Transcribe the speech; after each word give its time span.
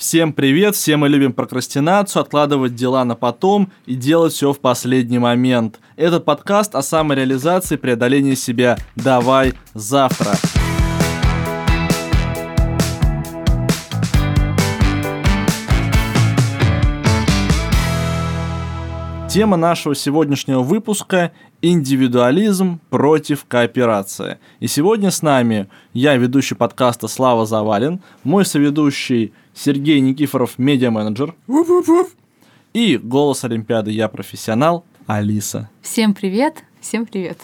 Всем 0.00 0.32
привет, 0.32 0.76
все 0.76 0.96
мы 0.96 1.10
любим 1.10 1.34
прокрастинацию, 1.34 2.22
откладывать 2.22 2.74
дела 2.74 3.04
на 3.04 3.16
потом 3.16 3.70
и 3.84 3.94
делать 3.94 4.32
все 4.32 4.54
в 4.54 4.58
последний 4.58 5.18
момент. 5.18 5.78
Этот 5.94 6.24
подкаст 6.24 6.74
о 6.74 6.80
самореализации, 6.80 7.76
преодолении 7.76 8.34
себя. 8.34 8.78
Давай 8.96 9.52
завтра. 9.74 10.32
Тема 19.28 19.58
нашего 19.58 19.94
сегодняшнего 19.94 20.62
выпуска– 20.62 21.32
индивидуализм 21.62 22.80
против 22.90 23.44
кооперации. 23.46 24.38
И 24.60 24.66
сегодня 24.66 25.10
с 25.10 25.22
нами 25.22 25.68
я, 25.92 26.16
ведущий 26.16 26.54
подкаста 26.54 27.08
Слава 27.08 27.46
Завалин, 27.46 28.00
мой 28.24 28.44
соведущий 28.44 29.32
Сергей 29.62 30.00
Никифоров, 30.00 30.58
медиа-менеджер. 30.58 31.34
И 32.72 32.96
голос 32.96 33.44
Олимпиады 33.44 33.90
«Я 33.90 34.08
профессионал» 34.08 34.86
Алиса. 35.06 35.68
Всем 35.82 36.14
привет, 36.14 36.64
всем 36.80 37.04
привет. 37.04 37.38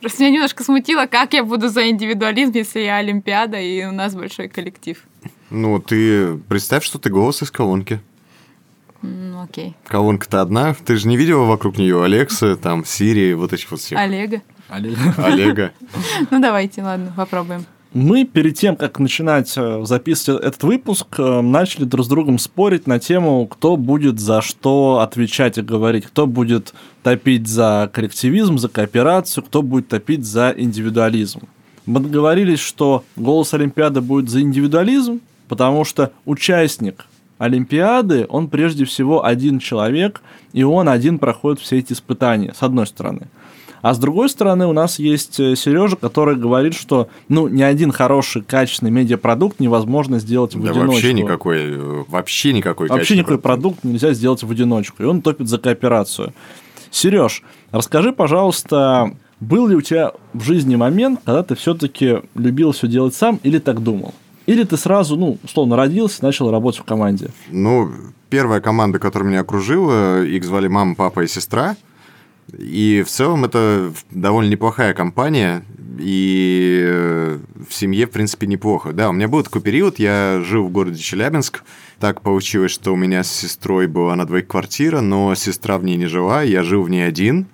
Просто 0.00 0.22
меня 0.22 0.32
немножко 0.32 0.64
смутило, 0.64 1.04
как 1.04 1.34
я 1.34 1.44
буду 1.44 1.68
за 1.68 1.90
индивидуализм, 1.90 2.52
если 2.54 2.80
я 2.80 2.96
Олимпиада 2.96 3.60
и 3.60 3.84
у 3.84 3.92
нас 3.92 4.14
большой 4.14 4.48
коллектив. 4.48 5.04
Ну, 5.50 5.78
ты 5.78 6.38
представь, 6.48 6.84
что 6.84 6.98
ты 6.98 7.10
голос 7.10 7.42
из 7.42 7.50
колонки. 7.50 8.00
Ну, 9.02 9.42
окей. 9.42 9.76
Колонка-то 9.88 10.40
одна. 10.40 10.72
Ты 10.72 10.96
же 10.96 11.06
не 11.06 11.18
видела 11.18 11.44
вокруг 11.44 11.76
нее 11.76 12.02
Алекса, 12.02 12.56
там, 12.56 12.86
Сирии, 12.86 13.34
вот 13.34 13.52
этих 13.52 13.70
вот 13.70 13.80
всех. 13.80 13.98
Олега. 13.98 14.40
Олега. 14.70 15.72
Ну, 16.30 16.40
давайте, 16.40 16.82
ладно, 16.82 17.12
попробуем. 17.14 17.66
Мы 17.94 18.24
перед 18.24 18.54
тем, 18.54 18.76
как 18.76 18.98
начинать 18.98 19.54
э, 19.56 19.82
записывать 19.84 20.44
этот 20.44 20.62
выпуск, 20.62 21.06
э, 21.18 21.40
начали 21.40 21.84
друг 21.84 22.04
с 22.04 22.08
другом 22.08 22.38
спорить 22.38 22.86
на 22.86 22.98
тему, 22.98 23.46
кто 23.46 23.78
будет 23.78 24.20
за 24.20 24.42
что 24.42 25.00
отвечать 25.00 25.56
и 25.56 25.62
говорить, 25.62 26.04
кто 26.04 26.26
будет 26.26 26.74
топить 27.02 27.48
за 27.48 27.90
коллективизм, 27.90 28.58
за 28.58 28.68
кооперацию, 28.68 29.42
кто 29.42 29.62
будет 29.62 29.88
топить 29.88 30.26
за 30.26 30.54
индивидуализм. 30.54 31.40
Мы 31.86 32.00
договорились, 32.00 32.60
что 32.60 33.04
голос 33.16 33.54
Олимпиады 33.54 34.02
будет 34.02 34.28
за 34.28 34.42
индивидуализм, 34.42 35.20
потому 35.48 35.84
что 35.84 36.12
участник 36.26 37.06
Олимпиады, 37.38 38.26
он 38.28 38.48
прежде 38.48 38.84
всего 38.84 39.24
один 39.24 39.60
человек, 39.60 40.20
и 40.52 40.62
он 40.62 40.90
один 40.90 41.18
проходит 41.18 41.60
все 41.60 41.78
эти 41.78 41.94
испытания, 41.94 42.52
с 42.52 42.62
одной 42.62 42.86
стороны. 42.86 43.28
А 43.82 43.94
с 43.94 43.98
другой 43.98 44.28
стороны, 44.28 44.66
у 44.66 44.72
нас 44.72 44.98
есть 44.98 45.38
э, 45.38 45.54
Сережа, 45.54 45.96
который 45.96 46.36
говорит, 46.36 46.74
что 46.74 47.08
ну, 47.28 47.48
ни 47.48 47.62
один 47.62 47.92
хороший, 47.92 48.42
качественный 48.42 48.90
медиапродукт 48.90 49.60
невозможно 49.60 50.18
сделать 50.18 50.54
в 50.54 50.62
да 50.62 50.70
одиночку. 50.70 50.92
вообще 50.92 51.12
никакой, 51.12 51.58
э, 51.58 52.04
вообще 52.08 52.52
никакой 52.52 52.88
Вообще 52.88 53.16
никакой 53.16 53.38
продукт 53.38 53.84
нельзя 53.84 54.12
сделать 54.12 54.42
в 54.42 54.50
одиночку, 54.50 55.02
и 55.02 55.06
он 55.06 55.22
топит 55.22 55.48
за 55.48 55.58
кооперацию. 55.58 56.32
Сереж, 56.90 57.42
расскажи, 57.70 58.12
пожалуйста, 58.12 59.14
был 59.40 59.68
ли 59.68 59.76
у 59.76 59.80
тебя 59.80 60.12
в 60.32 60.42
жизни 60.42 60.74
момент, 60.74 61.20
когда 61.24 61.42
ты 61.42 61.54
все-таки 61.54 62.22
любил 62.34 62.72
все 62.72 62.88
делать 62.88 63.14
сам 63.14 63.38
или 63.42 63.58
так 63.58 63.82
думал? 63.82 64.14
Или 64.46 64.64
ты 64.64 64.78
сразу, 64.78 65.16
ну, 65.16 65.36
условно, 65.44 65.76
родился, 65.76 66.24
начал 66.24 66.50
работать 66.50 66.80
в 66.80 66.84
команде? 66.84 67.28
Ну, 67.50 67.90
первая 68.30 68.62
команда, 68.62 68.98
которая 68.98 69.28
меня 69.28 69.40
окружила, 69.40 70.24
их 70.24 70.42
звали 70.42 70.68
мама, 70.68 70.94
папа 70.94 71.20
и 71.20 71.26
сестра– 71.28 71.76
и 72.56 73.02
в 73.06 73.10
целом 73.10 73.44
это 73.44 73.92
довольно 74.10 74.50
неплохая 74.50 74.94
компания, 74.94 75.64
и 75.98 76.80
э, 76.82 77.38
в 77.68 77.74
семье, 77.74 78.06
в 78.06 78.10
принципе, 78.10 78.46
неплохо. 78.46 78.92
Да, 78.92 79.10
у 79.10 79.12
меня 79.12 79.28
был 79.28 79.42
такой 79.42 79.60
период, 79.60 79.98
я 79.98 80.40
жил 80.44 80.64
в 80.64 80.70
городе 80.70 81.00
Челябинск, 81.00 81.64
так 81.98 82.22
получилось, 82.22 82.70
что 82.70 82.92
у 82.92 82.96
меня 82.96 83.24
с 83.24 83.30
сестрой 83.30 83.86
была 83.86 84.14
на 84.16 84.24
двоих 84.24 84.46
квартира, 84.46 85.00
но 85.00 85.34
сестра 85.34 85.78
в 85.78 85.84
ней 85.84 85.96
не 85.96 86.06
жила, 86.06 86.42
я 86.42 86.62
жил 86.62 86.82
в 86.82 86.90
ней 86.90 87.06
один, 87.06 87.46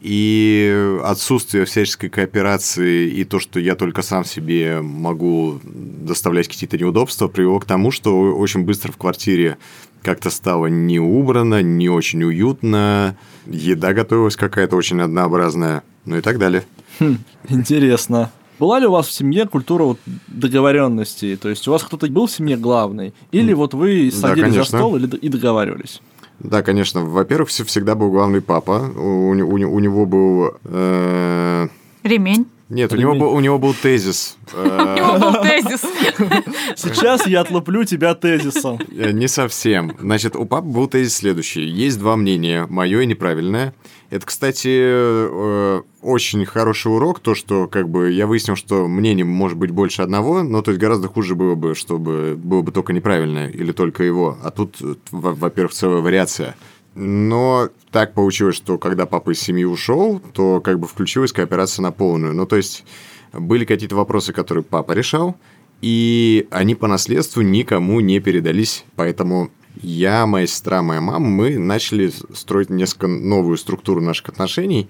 и 0.00 0.98
отсутствие 1.02 1.64
всяческой 1.64 2.10
кооперации 2.10 3.08
и 3.08 3.24
то, 3.24 3.40
что 3.40 3.58
я 3.58 3.74
только 3.74 4.02
сам 4.02 4.26
себе 4.26 4.82
могу 4.82 5.60
доставлять 5.64 6.48
какие-то 6.48 6.76
неудобства, 6.76 7.28
привело 7.28 7.58
к 7.58 7.64
тому, 7.64 7.90
что 7.90 8.36
очень 8.36 8.64
быстро 8.64 8.92
в 8.92 8.98
квартире 8.98 9.56
как-то 10.04 10.30
стало 10.30 10.66
не 10.66 11.00
убрано, 11.00 11.62
не 11.62 11.88
очень 11.88 12.22
уютно, 12.22 13.16
еда 13.46 13.92
готовилась 13.92 14.36
какая-то 14.36 14.76
очень 14.76 15.00
однообразная, 15.00 15.82
ну 16.04 16.16
и 16.16 16.20
так 16.20 16.38
далее. 16.38 16.64
Хм, 17.00 17.18
интересно. 17.48 18.30
Была 18.58 18.78
ли 18.78 18.86
у 18.86 18.92
вас 18.92 19.08
в 19.08 19.12
семье 19.12 19.48
культура 19.48 19.82
вот 19.82 19.98
договоренности? 20.28 21.36
То 21.40 21.48
есть 21.48 21.66
у 21.66 21.72
вас 21.72 21.82
кто-то 21.82 22.06
был 22.08 22.26
в 22.26 22.30
семье 22.30 22.56
главный? 22.56 23.12
Или 23.32 23.52
вот 23.52 23.74
вы 23.74 24.12
садились 24.12 24.54
да, 24.54 24.62
за 24.62 24.68
стол 24.68 24.96
или, 24.96 25.06
и 25.16 25.28
договаривались? 25.28 26.00
Да, 26.38 26.62
конечно. 26.62 27.04
Во-первых, 27.04 27.48
всегда 27.48 27.94
был 27.96 28.10
главный 28.10 28.40
папа. 28.40 28.90
У, 28.96 29.30
у, 29.30 29.32
у 29.32 29.78
него 29.80 30.06
был... 30.06 30.54
Э... 30.64 31.66
Ремень. 32.04 32.46
Нет, 32.70 32.92
у 32.92 32.96
него, 32.96 33.14
был, 33.14 33.32
у 33.32 33.40
него 33.40 33.58
был 33.58 33.74
тезис. 33.74 34.38
У 34.54 34.56
него 34.56 35.18
был 35.18 35.42
тезис. 35.42 35.82
Сейчас 36.76 37.26
я 37.26 37.42
отлуплю 37.42 37.84
тебя 37.84 38.14
тезисом. 38.14 38.78
Э, 38.90 39.10
не 39.12 39.28
совсем. 39.28 39.94
Значит, 40.00 40.34
у 40.34 40.46
папы 40.46 40.68
был 40.68 40.88
тезис 40.88 41.16
следующий. 41.16 41.62
Есть 41.62 41.98
два 41.98 42.16
мнения, 42.16 42.66
мое 42.70 43.00
и 43.00 43.06
неправильное. 43.06 43.74
Это, 44.08 44.24
кстати, 44.26 44.68
э, 44.70 45.82
очень 46.00 46.44
хороший 46.46 46.92
урок, 46.92 47.20
то, 47.20 47.34
что 47.34 47.66
как 47.66 47.88
бы 47.88 48.12
я 48.12 48.26
выяснил, 48.26 48.56
что 48.56 48.86
мнений 48.86 49.24
может 49.24 49.58
быть 49.58 49.70
больше 49.70 50.02
одного, 50.02 50.42
но 50.42 50.62
то 50.62 50.70
есть 50.70 50.80
гораздо 50.80 51.08
хуже 51.08 51.34
было 51.34 51.54
бы, 51.54 51.74
чтобы 51.74 52.34
было 52.36 52.62
бы 52.62 52.72
только 52.72 52.92
неправильное 52.92 53.48
или 53.48 53.72
только 53.72 54.04
его. 54.04 54.38
А 54.42 54.50
тут, 54.50 54.76
во-первых, 55.10 55.72
целая 55.72 56.00
вариация. 56.00 56.54
Но 56.94 57.70
так 57.90 58.14
получилось, 58.14 58.56
что 58.56 58.78
когда 58.78 59.06
папа 59.06 59.30
из 59.30 59.40
семьи 59.40 59.64
ушел, 59.64 60.20
то 60.32 60.60
как 60.60 60.78
бы 60.78 60.86
включилась 60.86 61.32
кооперация 61.32 61.82
на 61.82 61.92
полную. 61.92 62.34
Ну, 62.34 62.46
то 62.46 62.56
есть 62.56 62.84
были 63.32 63.64
какие-то 63.64 63.96
вопросы, 63.96 64.32
которые 64.32 64.62
папа 64.62 64.92
решал, 64.92 65.36
и 65.80 66.46
они 66.50 66.74
по 66.74 66.86
наследству 66.86 67.42
никому 67.42 68.00
не 68.00 68.20
передались. 68.20 68.84
Поэтому 68.94 69.50
я, 69.82 70.26
моя 70.26 70.46
сестра, 70.46 70.82
моя 70.82 71.00
мама, 71.00 71.28
мы 71.28 71.58
начали 71.58 72.12
строить 72.32 72.70
несколько 72.70 73.08
новую 73.08 73.56
структуру 73.56 74.00
наших 74.00 74.28
отношений, 74.28 74.88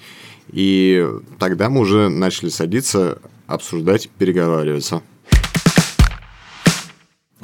и 0.48 1.06
тогда 1.38 1.70
мы 1.70 1.81
уже 1.81 2.10
начали 2.10 2.50
садиться, 2.50 3.19
обсуждать, 3.47 4.10
переговариваться. 4.19 5.03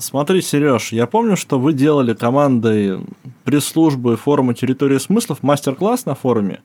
Смотри, 0.00 0.40
Сереж, 0.40 0.92
я 0.92 1.06
помню, 1.06 1.36
что 1.36 1.58
вы 1.58 1.74
делали 1.74 2.14
командой 2.14 3.00
пресс-службы 3.44 4.16
форума 4.16 4.54
«Территория 4.54 4.98
смыслов» 4.98 5.42
мастер-класс 5.42 6.06
на 6.06 6.14
форуме. 6.14 6.60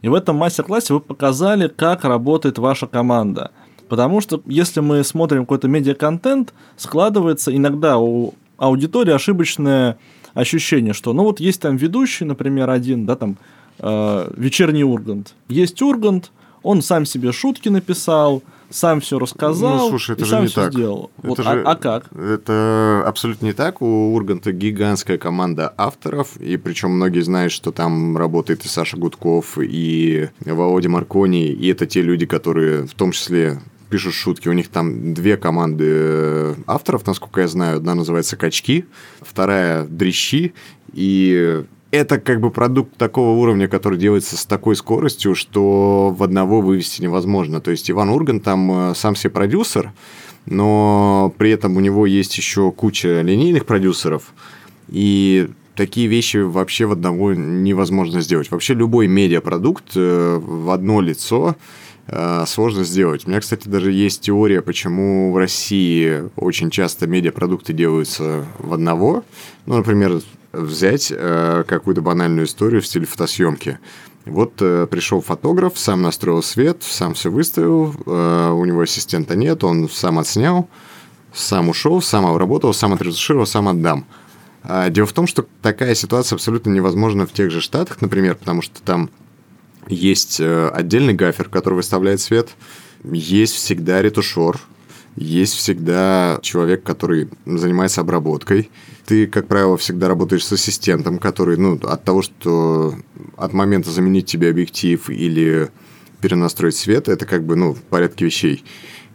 И 0.00 0.08
в 0.08 0.14
этом 0.14 0.36
мастер-классе 0.36 0.94
вы 0.94 1.00
показали, 1.00 1.68
как 1.68 2.04
работает 2.04 2.56
ваша 2.56 2.86
команда. 2.86 3.50
Потому 3.90 4.22
что 4.22 4.40
если 4.46 4.80
мы 4.80 5.04
смотрим 5.04 5.42
какой-то 5.42 5.68
медиа-контент, 5.68 6.54
складывается 6.78 7.54
иногда 7.54 7.98
у 7.98 8.32
аудитории 8.56 9.12
ошибочное 9.12 9.98
ощущение, 10.32 10.94
что 10.94 11.12
ну 11.12 11.24
вот 11.24 11.38
есть 11.38 11.60
там 11.60 11.76
ведущий, 11.76 12.24
например, 12.24 12.70
один, 12.70 13.04
да, 13.04 13.16
там 13.16 13.36
э, 13.78 14.32
вечерний 14.36 14.84
Ургант. 14.84 15.34
Есть 15.48 15.82
Ургант, 15.82 16.30
он 16.62 16.80
сам 16.80 17.04
себе 17.04 17.32
шутки 17.32 17.68
написал, 17.68 18.42
сам 18.70 19.00
все 19.00 19.18
рассказал. 19.18 19.78
Ну, 19.78 19.88
слушай, 19.90 20.12
это 20.12 20.22
и 20.22 20.24
же 20.24 20.30
сам 20.30 20.42
не 20.42 20.48
все 20.48 20.62
так. 20.62 20.72
сделал. 20.72 21.10
Это 21.18 21.28
вот, 21.28 21.38
же, 21.38 21.44
а, 21.44 21.72
а 21.72 21.76
как? 21.76 22.12
Это 22.12 23.02
абсолютно 23.06 23.46
не 23.46 23.52
так. 23.52 23.82
У 23.82 24.14
Урганта 24.14 24.52
гигантская 24.52 25.18
команда 25.18 25.72
авторов, 25.76 26.36
и 26.36 26.56
причем 26.56 26.90
многие 26.92 27.20
знают, 27.20 27.52
что 27.52 27.72
там 27.72 28.16
работает 28.16 28.64
и 28.64 28.68
Саша 28.68 28.96
Гудков, 28.96 29.58
и 29.60 30.28
Володя 30.44 30.88
Маркони, 30.88 31.48
и 31.48 31.68
это 31.68 31.86
те 31.86 32.00
люди, 32.02 32.26
которые 32.26 32.86
в 32.86 32.94
том 32.94 33.12
числе 33.12 33.60
пишут 33.90 34.14
шутки. 34.14 34.48
У 34.48 34.52
них 34.52 34.68
там 34.68 35.12
две 35.14 35.36
команды 35.36 35.84
э, 35.88 36.54
авторов, 36.66 37.06
насколько 37.06 37.40
я 37.40 37.48
знаю. 37.48 37.78
Одна 37.78 37.96
называется 37.96 38.36
«Качки», 38.36 38.86
вторая 39.20 39.84
«Дрищи». 39.84 40.54
И 40.92 41.64
это 41.90 42.20
как 42.20 42.40
бы 42.40 42.50
продукт 42.50 42.96
такого 42.96 43.38
уровня, 43.38 43.68
который 43.68 43.98
делается 43.98 44.36
с 44.36 44.46
такой 44.46 44.76
скоростью, 44.76 45.34
что 45.34 46.14
в 46.16 46.22
одного 46.22 46.60
вывести 46.60 47.02
невозможно. 47.02 47.60
То 47.60 47.70
есть 47.70 47.90
Иван 47.90 48.10
Урган 48.10 48.40
там 48.40 48.90
э, 48.90 48.94
сам 48.94 49.16
себе 49.16 49.30
продюсер, 49.30 49.92
но 50.46 51.34
при 51.36 51.50
этом 51.50 51.76
у 51.76 51.80
него 51.80 52.06
есть 52.06 52.36
еще 52.36 52.70
куча 52.70 53.22
линейных 53.22 53.66
продюсеров, 53.66 54.34
и 54.88 55.48
такие 55.74 56.06
вещи 56.06 56.38
вообще 56.38 56.86
в 56.86 56.92
одного 56.92 57.34
невозможно 57.34 58.20
сделать. 58.20 58.50
Вообще 58.50 58.74
любой 58.74 59.08
медиапродукт 59.08 59.96
э, 59.96 60.38
в 60.40 60.70
одно 60.70 61.00
лицо 61.00 61.56
э, 62.06 62.44
сложно 62.46 62.84
сделать. 62.84 63.26
У 63.26 63.30
меня, 63.30 63.40
кстати, 63.40 63.68
даже 63.68 63.90
есть 63.90 64.20
теория, 64.20 64.62
почему 64.62 65.32
в 65.32 65.36
России 65.36 66.30
очень 66.36 66.70
часто 66.70 67.08
медиапродукты 67.08 67.72
делаются 67.72 68.46
в 68.60 68.72
одного. 68.74 69.24
Ну, 69.66 69.76
например, 69.76 70.20
взять 70.52 71.12
э, 71.14 71.64
какую-то 71.66 72.02
банальную 72.02 72.46
историю 72.46 72.82
в 72.82 72.86
стиле 72.86 73.06
фотосъемки. 73.06 73.78
Вот 74.26 74.54
э, 74.60 74.86
пришел 74.90 75.20
фотограф, 75.20 75.78
сам 75.78 76.02
настроил 76.02 76.42
свет, 76.42 76.82
сам 76.82 77.14
все 77.14 77.30
выставил, 77.30 77.94
э, 78.06 78.50
у 78.50 78.64
него 78.64 78.82
ассистента 78.82 79.34
нет, 79.34 79.64
он 79.64 79.88
сам 79.88 80.18
отснял, 80.18 80.68
Сам 81.32 81.68
ушел, 81.68 82.02
сам 82.02 82.26
обработал, 82.26 82.74
сам 82.74 82.92
отретушировал, 82.92 83.46
сам 83.46 83.68
отдам. 83.68 84.04
А 84.62 84.90
дело 84.90 85.06
в 85.06 85.12
том, 85.12 85.26
что 85.26 85.46
такая 85.62 85.94
ситуация 85.94 86.36
абсолютно 86.36 86.70
невозможна 86.70 87.26
в 87.26 87.32
тех 87.32 87.50
же 87.50 87.60
Штатах, 87.60 88.00
например, 88.00 88.34
потому 88.34 88.62
что 88.62 88.82
там 88.82 89.10
есть 89.88 90.40
э, 90.40 90.68
отдельный 90.68 91.14
гафер, 91.14 91.48
который 91.48 91.74
выставляет 91.74 92.20
свет, 92.20 92.50
есть 93.04 93.54
всегда 93.54 94.02
ретушер, 94.02 94.60
есть 95.16 95.54
всегда 95.54 96.38
человек, 96.42 96.82
который 96.82 97.28
занимается 97.46 98.02
обработкой. 98.02 98.70
Ты, 99.06 99.26
как 99.26 99.48
правило, 99.48 99.76
всегда 99.76 100.08
работаешь 100.08 100.44
с 100.44 100.52
ассистентом, 100.52 101.18
который, 101.18 101.56
ну, 101.56 101.78
от 101.82 102.04
того, 102.04 102.22
что 102.22 102.94
от 103.36 103.52
момента 103.52 103.90
заменить 103.90 104.26
тебе 104.26 104.50
объектив 104.50 105.08
или 105.10 105.70
перенастроить 106.20 106.76
свет, 106.76 107.08
это 107.08 107.26
как 107.26 107.44
бы, 107.44 107.56
ну, 107.56 107.74
в 107.74 107.82
порядке 107.82 108.24
вещей. 108.26 108.64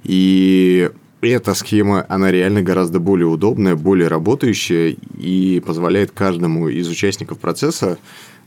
И 0.03 0.89
эта 1.21 1.53
схема, 1.53 2.05
она 2.09 2.31
реально 2.31 2.61
гораздо 2.61 2.99
более 2.99 3.27
удобная, 3.27 3.75
более 3.75 4.07
работающая 4.07 4.95
и 5.17 5.61
позволяет 5.65 6.11
каждому 6.11 6.67
из 6.67 6.87
участников 6.87 7.39
процесса 7.39 7.97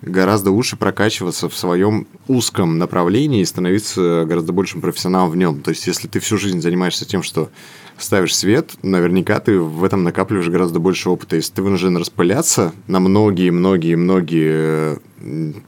гораздо 0.01 0.53
лучше 0.53 0.77
прокачиваться 0.77 1.49
в 1.49 1.57
своем 1.57 2.07
узком 2.29 2.79
направлении 2.79 3.41
и 3.41 3.45
становиться 3.45 4.25
гораздо 4.29 4.53
большим 4.53 4.81
профессионалом 4.81 5.31
в 5.31 5.37
нем. 5.37 5.61
То 5.61 5.71
есть, 5.71 5.87
если 5.87 6.07
ты 6.07 6.21
всю 6.21 6.39
жизнь 6.39 6.61
занимаешься 6.61 7.05
тем, 7.05 7.23
что 7.23 7.51
ставишь 7.99 8.37
свет, 8.37 8.73
наверняка 8.83 9.41
ты 9.41 9.59
в 9.59 9.85
этом 9.85 10.05
накапливаешь 10.05 10.49
гораздо 10.49 10.79
больше 10.79 11.11
опыта. 11.11 11.37
Если 11.37 11.55
ты 11.55 11.63
вынужден 11.63 11.97
распыляться 11.97 12.73
на 12.87 13.01
многие-многие-многие, 13.01 14.99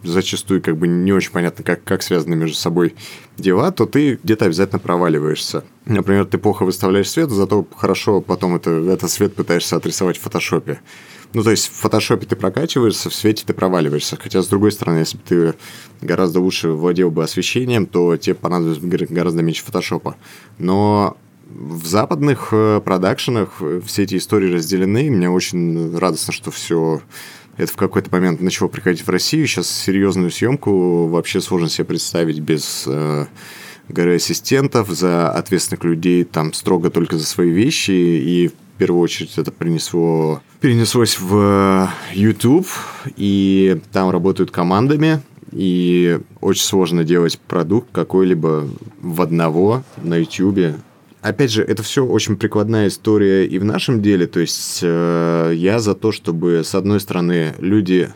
зачастую 0.02 0.62
как 0.62 0.76
бы 0.76 0.86
не 0.88 1.12
очень 1.12 1.32
понятно, 1.32 1.64
как, 1.64 1.82
как 1.84 2.02
связаны 2.02 2.36
между 2.36 2.56
собой 2.56 2.94
дела, 3.36 3.72
то 3.72 3.86
ты 3.86 4.18
где-то 4.22 4.46
обязательно 4.46 4.78
проваливаешься. 4.78 5.64
Например, 5.86 6.24
ты 6.24 6.38
плохо 6.38 6.64
выставляешь 6.64 7.10
свет, 7.10 7.30
зато 7.30 7.66
хорошо 7.76 8.20
потом 8.20 8.56
это, 8.56 8.70
этот 8.70 9.10
свет 9.10 9.34
пытаешься 9.34 9.76
отрисовать 9.76 10.18
в 10.18 10.22
фотошопе. 10.22 10.80
Ну, 11.32 11.44
то 11.44 11.50
есть 11.50 11.68
в 11.68 11.72
фотошопе 11.74 12.26
ты 12.26 12.34
прокачиваешься, 12.34 13.08
в 13.08 13.14
свете 13.14 13.44
ты 13.46 13.54
проваливаешься. 13.54 14.16
Хотя, 14.16 14.42
с 14.42 14.48
другой 14.48 14.72
стороны, 14.72 14.98
если 14.98 15.16
бы 15.16 15.22
ты 15.28 15.54
гораздо 16.00 16.40
лучше 16.40 16.70
владел 16.70 17.10
бы 17.10 17.22
освещением, 17.22 17.86
то 17.86 18.16
тебе 18.16 18.34
понадобилось 18.34 18.78
бы 18.78 18.88
гораздо 18.88 19.42
меньше 19.42 19.64
фотошопа. 19.64 20.16
Но 20.58 21.16
в 21.54 21.86
западных 21.86 22.48
э, 22.52 22.80
продакшенах 22.84 23.56
э, 23.60 23.80
все 23.84 24.04
эти 24.04 24.16
истории 24.16 24.52
разделены. 24.52 25.10
Мне 25.10 25.28
очень 25.30 25.96
радостно, 25.96 26.32
что 26.32 26.50
все 26.50 27.02
это 27.56 27.72
в 27.72 27.76
какой-то 27.76 28.10
момент 28.10 28.40
начало 28.40 28.68
приходить 28.68 29.06
в 29.06 29.10
Россию. 29.10 29.46
Сейчас 29.46 29.68
серьезную 29.68 30.30
съемку 30.30 31.06
вообще 31.06 31.40
сложно 31.40 31.68
себе 31.68 31.84
представить 31.84 32.40
без 32.40 32.84
э, 32.86 33.26
горы 33.88 34.16
ассистентов, 34.16 34.88
за 34.90 35.30
ответственных 35.30 35.84
людей, 35.84 36.24
там 36.24 36.52
строго 36.52 36.90
только 36.90 37.18
за 37.18 37.26
свои 37.26 37.50
вещи. 37.50 37.90
И 37.90 38.50
первую 38.80 39.02
очередь 39.02 39.36
это 39.36 39.52
принесло, 39.52 40.40
перенеслось 40.60 41.20
в 41.20 41.90
YouTube, 42.14 42.66
и 43.14 43.78
там 43.92 44.08
работают 44.08 44.50
командами, 44.50 45.20
и 45.52 46.18
очень 46.40 46.62
сложно 46.62 47.04
делать 47.04 47.38
продукт 47.38 47.88
какой-либо 47.92 48.70
в 49.02 49.20
одного 49.20 49.82
на 50.02 50.16
YouTube. 50.16 50.76
Опять 51.22 51.50
же, 51.50 51.62
это 51.62 51.82
все 51.82 52.04
очень 52.04 52.36
прикладная 52.36 52.88
история 52.88 53.46
и 53.46 53.58
в 53.58 53.64
нашем 53.64 54.00
деле. 54.00 54.26
То 54.26 54.40
есть 54.40 54.80
э, 54.82 55.52
я 55.54 55.78
за 55.78 55.94
то, 55.94 56.12
чтобы, 56.12 56.62
с 56.64 56.74
одной 56.74 56.98
стороны, 56.98 57.54
люди 57.58 58.10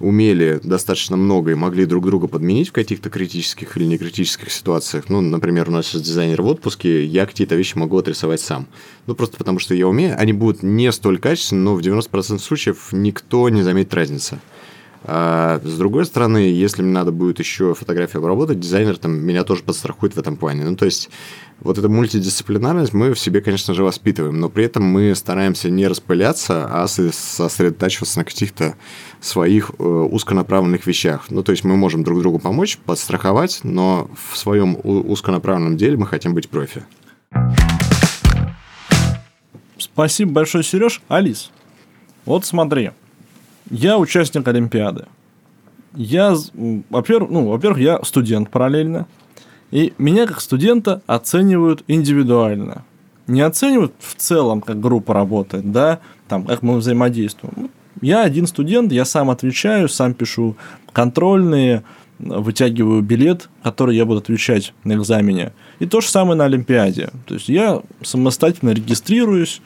умели 0.00 0.60
достаточно 0.62 1.16
много 1.16 1.52
и 1.52 1.54
могли 1.54 1.84
друг 1.84 2.06
друга 2.06 2.26
подменить 2.26 2.70
в 2.70 2.72
каких-то 2.72 3.10
критических 3.10 3.76
или 3.76 3.84
некритических 3.84 4.50
ситуациях. 4.50 5.04
Ну, 5.08 5.20
например, 5.20 5.68
у 5.68 5.72
нас 5.72 5.86
сейчас 5.86 6.02
дизайнер 6.02 6.42
в 6.42 6.46
отпуске, 6.46 7.04
я 7.04 7.26
какие-то 7.26 7.54
вещи 7.54 7.76
могу 7.76 7.98
отрисовать 7.98 8.40
сам. 8.40 8.66
Ну, 9.06 9.14
просто 9.14 9.36
потому 9.36 9.58
что 9.58 9.74
я 9.74 9.86
умею. 9.86 10.14
Они 10.18 10.32
будут 10.32 10.62
не 10.62 10.90
столь 10.92 11.18
качественны, 11.18 11.62
но 11.62 11.74
в 11.74 11.80
90% 11.80 12.38
случаев 12.38 12.88
никто 12.92 13.48
не 13.48 13.62
заметит 13.62 13.94
разницы. 13.94 14.40
А 15.02 15.60
с 15.64 15.78
другой 15.78 16.04
стороны, 16.04 16.38
если 16.38 16.82
мне 16.82 16.92
надо 16.92 17.10
будет 17.10 17.38
еще 17.38 17.74
фотографию 17.74 18.20
обработать, 18.20 18.60
дизайнер 18.60 18.98
там 18.98 19.12
меня 19.12 19.44
тоже 19.44 19.62
подстрахует 19.62 20.14
в 20.14 20.18
этом 20.18 20.36
плане. 20.36 20.64
Ну, 20.64 20.76
то 20.76 20.84
есть, 20.84 21.08
вот 21.60 21.78
эта 21.78 21.88
мультидисциплинарность 21.88 22.92
мы 22.92 23.12
в 23.12 23.18
себе, 23.18 23.40
конечно 23.40 23.74
же, 23.74 23.84
воспитываем, 23.84 24.40
но 24.40 24.48
при 24.48 24.64
этом 24.64 24.84
мы 24.84 25.14
стараемся 25.14 25.70
не 25.70 25.86
распыляться, 25.86 26.66
а 26.70 26.86
сосредотачиваться 26.88 28.18
на 28.18 28.24
каких-то 28.24 28.76
своих 29.20 29.72
э, 29.78 29.82
узконаправленных 29.82 30.86
вещах. 30.86 31.26
Ну, 31.30 31.42
то 31.42 31.52
есть, 31.52 31.64
мы 31.64 31.76
можем 31.76 32.02
друг 32.02 32.20
другу 32.20 32.38
помочь, 32.38 32.78
подстраховать, 32.78 33.60
но 33.62 34.10
в 34.30 34.36
своем 34.36 34.78
узконаправленном 34.82 35.76
деле 35.76 35.96
мы 35.96 36.06
хотим 36.06 36.34
быть 36.34 36.48
профи. 36.48 36.82
Спасибо 39.76 40.32
большое, 40.32 40.64
Сереж. 40.64 41.02
Алис, 41.08 41.50
вот 42.24 42.44
смотри, 42.44 42.92
я 43.70 43.98
участник 43.98 44.46
Олимпиады. 44.48 45.06
Я, 45.94 46.36
во-первых, 46.90 47.30
ну, 47.30 47.48
во-первых, 47.48 47.80
я 47.80 48.00
студент 48.04 48.50
параллельно. 48.50 49.06
И 49.70 49.92
меня 49.98 50.26
как 50.26 50.40
студента 50.40 51.02
оценивают 51.06 51.84
индивидуально. 51.86 52.84
Не 53.26 53.42
оценивают 53.42 53.92
в 54.00 54.16
целом, 54.16 54.60
как 54.60 54.80
группа 54.80 55.14
работает, 55.14 55.70
да, 55.70 56.00
там, 56.28 56.44
как 56.44 56.62
мы 56.62 56.76
взаимодействуем. 56.76 57.54
Ну, 57.56 57.70
я 58.00 58.22
один 58.22 58.46
студент, 58.46 58.92
я 58.92 59.04
сам 59.04 59.30
отвечаю, 59.30 59.88
сам 59.88 60.14
пишу 60.14 60.56
контрольные, 60.92 61.84
вытягиваю 62.18 63.02
билет, 63.02 63.48
который 63.62 63.96
я 63.96 64.04
буду 64.04 64.18
отвечать 64.18 64.74
на 64.84 64.94
экзамене. 64.94 65.52
И 65.78 65.86
то 65.86 66.00
же 66.00 66.08
самое 66.08 66.36
на 66.36 66.44
Олимпиаде. 66.44 67.10
То 67.26 67.34
есть 67.34 67.48
я 67.48 67.80
самостоятельно 68.02 68.70
регистрируюсь, 68.70 69.62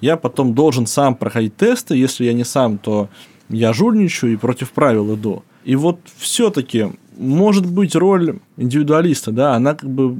я 0.00 0.16
потом 0.16 0.54
должен 0.54 0.86
сам 0.86 1.14
проходить 1.14 1.56
тесты. 1.56 1.96
Если 1.96 2.24
я 2.24 2.32
не 2.32 2.44
сам, 2.44 2.78
то 2.78 3.08
я 3.48 3.72
жульничаю 3.72 4.34
и 4.34 4.36
против 4.36 4.72
правил 4.72 5.14
иду. 5.14 5.44
И 5.64 5.76
вот 5.76 5.98
все-таки, 6.18 6.92
может 7.16 7.66
быть, 7.66 7.94
роль 7.94 8.38
индивидуалиста, 8.56 9.32
да, 9.32 9.54
она 9.54 9.74
как 9.74 9.88
бы 9.90 10.16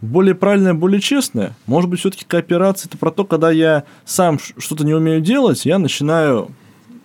более 0.00 0.34
правильная, 0.34 0.74
более 0.74 1.00
честная. 1.00 1.54
Может 1.66 1.88
быть, 1.88 2.00
все-таки 2.00 2.24
кооперация 2.24 2.88
это 2.88 2.98
про 2.98 3.10
то, 3.10 3.24
когда 3.24 3.50
я 3.50 3.84
сам 4.04 4.38
что-то 4.38 4.84
не 4.84 4.94
умею 4.94 5.20
делать, 5.20 5.64
я 5.64 5.78
начинаю 5.78 6.50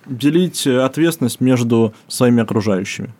делить 0.06 0.66
ответственность 0.66 1.40
между 1.40 1.94
своими 2.08 2.42
окружающими. 2.42 3.10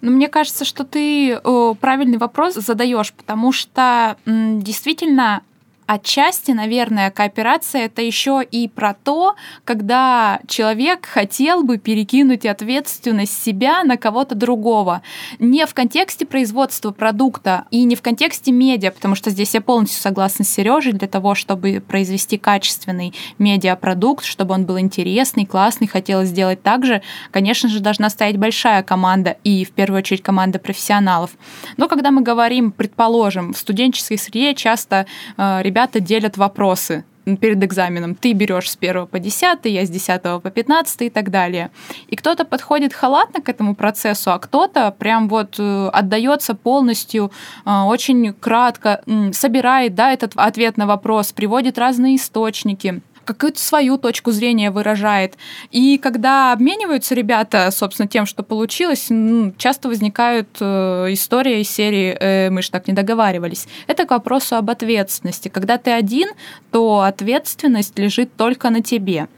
Но 0.00 0.10
ну, 0.10 0.16
мне 0.16 0.28
кажется, 0.28 0.64
что 0.64 0.84
ты 0.84 1.36
о, 1.36 1.74
правильный 1.74 2.18
вопрос 2.18 2.54
задаешь, 2.54 3.12
потому 3.12 3.52
что 3.52 4.16
действительно 4.26 5.42
отчасти, 5.86 6.52
наверное, 6.52 7.10
кооперация 7.10 7.86
это 7.86 8.02
еще 8.02 8.42
и 8.42 8.68
про 8.68 8.94
то, 8.94 9.34
когда 9.64 10.40
человек 10.46 11.06
хотел 11.06 11.62
бы 11.62 11.78
перекинуть 11.78 12.46
ответственность 12.46 13.42
себя 13.42 13.84
на 13.84 13.96
кого-то 13.96 14.34
другого. 14.34 15.02
Не 15.38 15.66
в 15.66 15.74
контексте 15.74 16.26
производства 16.26 16.90
продукта 16.90 17.64
и 17.70 17.84
не 17.84 17.96
в 17.96 18.02
контексте 18.02 18.52
медиа, 18.52 18.90
потому 18.90 19.14
что 19.14 19.30
здесь 19.30 19.54
я 19.54 19.60
полностью 19.60 20.00
согласна 20.00 20.44
с 20.44 20.48
Сережей, 20.48 20.92
для 20.92 21.08
того, 21.08 21.34
чтобы 21.34 21.82
произвести 21.86 22.38
качественный 22.38 23.14
медиапродукт, 23.38 24.24
чтобы 24.24 24.54
он 24.54 24.66
был 24.66 24.78
интересный, 24.78 25.46
классный, 25.46 25.86
хотелось 25.86 26.28
сделать 26.28 26.62
так 26.62 26.84
же, 26.84 27.02
конечно 27.30 27.68
же, 27.68 27.80
должна 27.80 28.10
стоять 28.10 28.36
большая 28.36 28.82
команда 28.82 29.36
и, 29.44 29.64
в 29.64 29.72
первую 29.72 29.98
очередь, 29.98 30.22
команда 30.22 30.58
профессионалов. 30.58 31.30
Но 31.76 31.88
когда 31.88 32.10
мы 32.10 32.22
говорим, 32.22 32.72
предположим, 32.72 33.52
в 33.52 33.58
студенческой 33.58 34.18
среде 34.18 34.54
часто 34.54 35.06
э, 35.36 35.62
ребята 35.72 36.00
делят 36.00 36.36
вопросы 36.36 37.04
перед 37.40 37.64
экзаменом. 37.64 38.14
Ты 38.14 38.34
берешь 38.34 38.70
с 38.70 38.76
1 38.78 39.06
по 39.06 39.18
10, 39.18 39.58
я 39.64 39.86
с 39.86 39.88
10 39.90 40.22
по 40.42 40.50
15 40.50 41.02
и 41.02 41.10
так 41.10 41.30
далее. 41.30 41.70
И 42.08 42.16
кто-то 42.16 42.44
подходит 42.44 42.92
халатно 42.92 43.40
к 43.40 43.48
этому 43.48 43.74
процессу, 43.74 44.32
а 44.32 44.38
кто-то 44.38 44.90
прям 44.90 45.28
вот 45.28 45.56
э, 45.58 45.88
отдается 45.92 46.54
полностью, 46.54 47.30
э, 47.64 47.70
очень 47.86 48.34
кратко, 48.34 49.02
собирает 49.32 49.94
да, 49.94 50.12
этот 50.12 50.32
ответ 50.36 50.76
на 50.76 50.86
вопрос, 50.86 51.32
приводит 51.32 51.78
разные 51.78 52.16
источники 52.16 53.00
какую-то 53.24 53.60
свою 53.60 53.98
точку 53.98 54.32
зрения 54.32 54.70
выражает. 54.70 55.36
И 55.70 55.98
когда 55.98 56.52
обмениваются 56.52 57.14
ребята, 57.14 57.70
собственно, 57.70 58.08
тем, 58.08 58.26
что 58.26 58.42
получилось, 58.42 59.06
ну, 59.10 59.52
часто 59.56 59.88
возникают 59.88 60.48
э, 60.60 61.08
истории 61.10 61.60
из 61.60 61.70
серии 61.70 62.16
э, 62.18 62.50
«Мы 62.50 62.62
же 62.62 62.70
так 62.70 62.86
не 62.88 62.94
договаривались». 62.94 63.66
Это 63.86 64.04
к 64.04 64.10
вопросу 64.10 64.56
об 64.56 64.70
ответственности. 64.70 65.48
Когда 65.48 65.78
ты 65.78 65.90
один, 65.90 66.28
то 66.70 67.00
ответственность 67.00 67.98
лежит 67.98 68.34
только 68.36 68.70
на 68.70 68.82
тебе. 68.82 69.28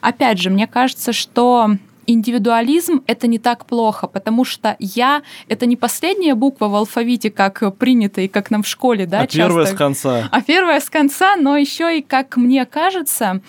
Опять 0.00 0.38
же, 0.38 0.50
мне 0.50 0.66
кажется, 0.66 1.12
что 1.12 1.76
индивидуализм 2.12 3.02
это 3.06 3.26
не 3.26 3.38
так 3.38 3.66
плохо, 3.66 4.06
потому 4.06 4.44
что 4.44 4.76
я 4.78 5.22
это 5.48 5.66
не 5.66 5.76
последняя 5.76 6.34
буква 6.34 6.68
в 6.68 6.74
алфавите, 6.74 7.30
как 7.30 7.76
принято 7.76 8.20
и 8.20 8.28
как 8.28 8.50
нам 8.50 8.62
в 8.62 8.66
школе, 8.66 9.06
да, 9.06 9.20
а 9.20 9.26
часто. 9.26 9.38
первая 9.38 9.66
с 9.66 9.72
конца. 9.72 10.28
А 10.30 10.42
первая 10.42 10.80
с 10.80 10.90
конца, 10.90 11.36
но 11.36 11.56
еще 11.56 11.98
и, 11.98 12.02
как 12.02 12.36
мне 12.36 12.66
кажется, 12.66 13.40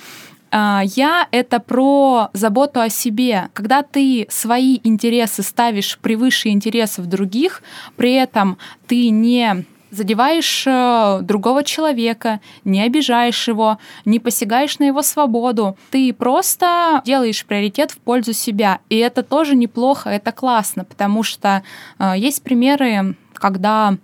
а, 0.51 0.83
я 0.83 1.27
это 1.31 1.59
про 1.59 2.29
заботу 2.33 2.81
о 2.81 2.89
себе. 2.89 3.49
Когда 3.53 3.83
ты 3.83 4.27
свои 4.29 4.79
интересы 4.83 5.43
ставишь 5.43 5.97
превыше 5.99 6.49
интересов 6.49 7.07
других, 7.07 7.63
при 7.95 8.13
этом 8.13 8.57
ты 8.87 9.09
не 9.09 9.65
задеваешь 9.91 10.63
э, 10.65 11.19
другого 11.21 11.63
человека, 11.63 12.39
не 12.63 12.81
обижаешь 12.81 13.47
его, 13.47 13.77
не 14.05 14.19
посягаешь 14.19 14.79
на 14.79 14.85
его 14.85 15.01
свободу. 15.01 15.77
Ты 15.91 16.13
просто 16.13 17.01
делаешь 17.05 17.45
приоритет 17.45 17.91
в 17.91 17.97
пользу 17.97 18.33
себя. 18.33 18.79
И 18.89 18.97
это 18.97 19.21
тоже 19.21 19.55
неплохо, 19.55 20.09
это 20.09 20.31
классно, 20.31 20.85
потому 20.85 21.23
что 21.23 21.63
э, 21.99 22.13
есть 22.17 22.41
примеры, 22.41 23.15
когда 23.33 23.97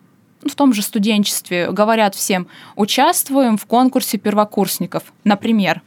ну, 0.44 0.50
в 0.50 0.56
том 0.56 0.74
же 0.74 0.82
студенчестве 0.82 1.72
говорят 1.72 2.15
всем, 2.15 2.48
участвуем 2.75 3.58
в 3.58 3.65
конкурсе 3.65 4.17
первокурсников, 4.17 5.03
например. 5.24 5.82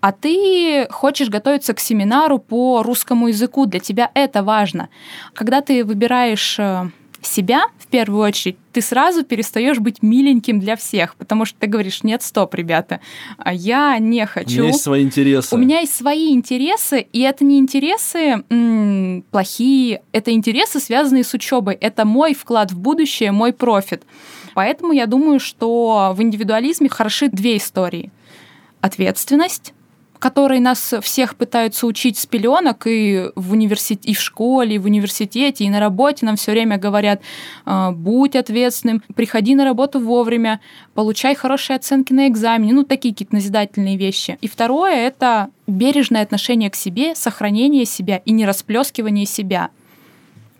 А 0.00 0.12
ты 0.12 0.86
хочешь 0.90 1.28
готовиться 1.28 1.74
к 1.74 1.80
семинару 1.80 2.38
по 2.38 2.82
русскому 2.82 3.28
языку, 3.28 3.66
для 3.66 3.80
тебя 3.80 4.10
это 4.14 4.42
важно. 4.42 4.88
Когда 5.34 5.60
ты 5.60 5.84
выбираешь 5.84 6.58
э, 6.58 6.90
себя 7.22 7.64
в 7.78 7.86
первую 7.88 8.22
очередь, 8.22 8.56
ты 8.72 8.80
сразу 8.80 9.24
перестаешь 9.24 9.78
быть 9.78 10.02
миленьким 10.02 10.60
для 10.60 10.76
всех, 10.76 11.16
потому 11.16 11.44
что 11.44 11.58
ты 11.58 11.66
говоришь, 11.66 12.02
нет, 12.04 12.22
стоп, 12.22 12.54
ребята, 12.54 13.00
а 13.38 13.52
я 13.52 13.98
не 13.98 14.24
хочу. 14.26 14.50
У 14.58 14.60
меня 14.60 14.68
есть 14.68 14.82
свои 14.82 15.02
интересы. 15.02 15.54
У 15.54 15.58
меня 15.58 15.80
есть 15.80 15.94
свои 15.94 16.32
интересы, 16.32 17.00
и 17.12 17.20
это 17.20 17.44
не 17.44 17.58
интересы 17.58 18.44
м- 18.48 19.24
плохие, 19.30 20.02
это 20.12 20.30
интересы, 20.32 20.80
связанные 20.80 21.24
с 21.24 21.34
учебой. 21.34 21.74
Это 21.74 22.04
мой 22.04 22.34
вклад 22.34 22.70
в 22.70 22.78
будущее, 22.78 23.32
мой 23.32 23.52
профит. 23.52 24.04
Поэтому 24.54 24.92
я 24.92 25.06
думаю, 25.06 25.40
что 25.40 26.12
в 26.16 26.22
индивидуализме 26.22 26.88
хороши 26.88 27.28
две 27.28 27.56
истории. 27.56 28.10
Ответственность 28.80 29.74
которой 30.18 30.60
нас 30.60 30.94
всех 31.02 31.36
пытаются 31.36 31.86
учить 31.86 32.18
с 32.18 32.26
пеленок 32.26 32.86
и 32.86 33.30
в 33.34 33.52
университете, 33.52 34.10
и 34.10 34.14
в 34.14 34.20
школе, 34.20 34.76
и 34.76 34.78
в 34.78 34.84
университете, 34.86 35.64
и 35.64 35.70
на 35.70 35.80
работе 35.80 36.26
нам 36.26 36.36
все 36.36 36.52
время 36.52 36.78
говорят, 36.78 37.20
«А, 37.64 37.92
будь 37.92 38.36
ответственным, 38.36 39.02
приходи 39.14 39.54
на 39.54 39.64
работу 39.64 40.00
вовремя, 40.00 40.60
получай 40.94 41.34
хорошие 41.34 41.76
оценки 41.76 42.12
на 42.12 42.28
экзамене, 42.28 42.72
ну, 42.72 42.84
такие 42.84 43.14
какие-то 43.14 43.34
назидательные 43.34 43.96
вещи. 43.96 44.38
И 44.40 44.48
второе— 44.48 44.94
это 45.06 45.48
бережное 45.66 46.22
отношение 46.22 46.70
к 46.70 46.76
себе, 46.76 47.14
сохранение 47.14 47.84
себя 47.84 48.18
и 48.24 48.32
не 48.32 48.46
расплескивание 48.46 49.26
себя. 49.26 49.70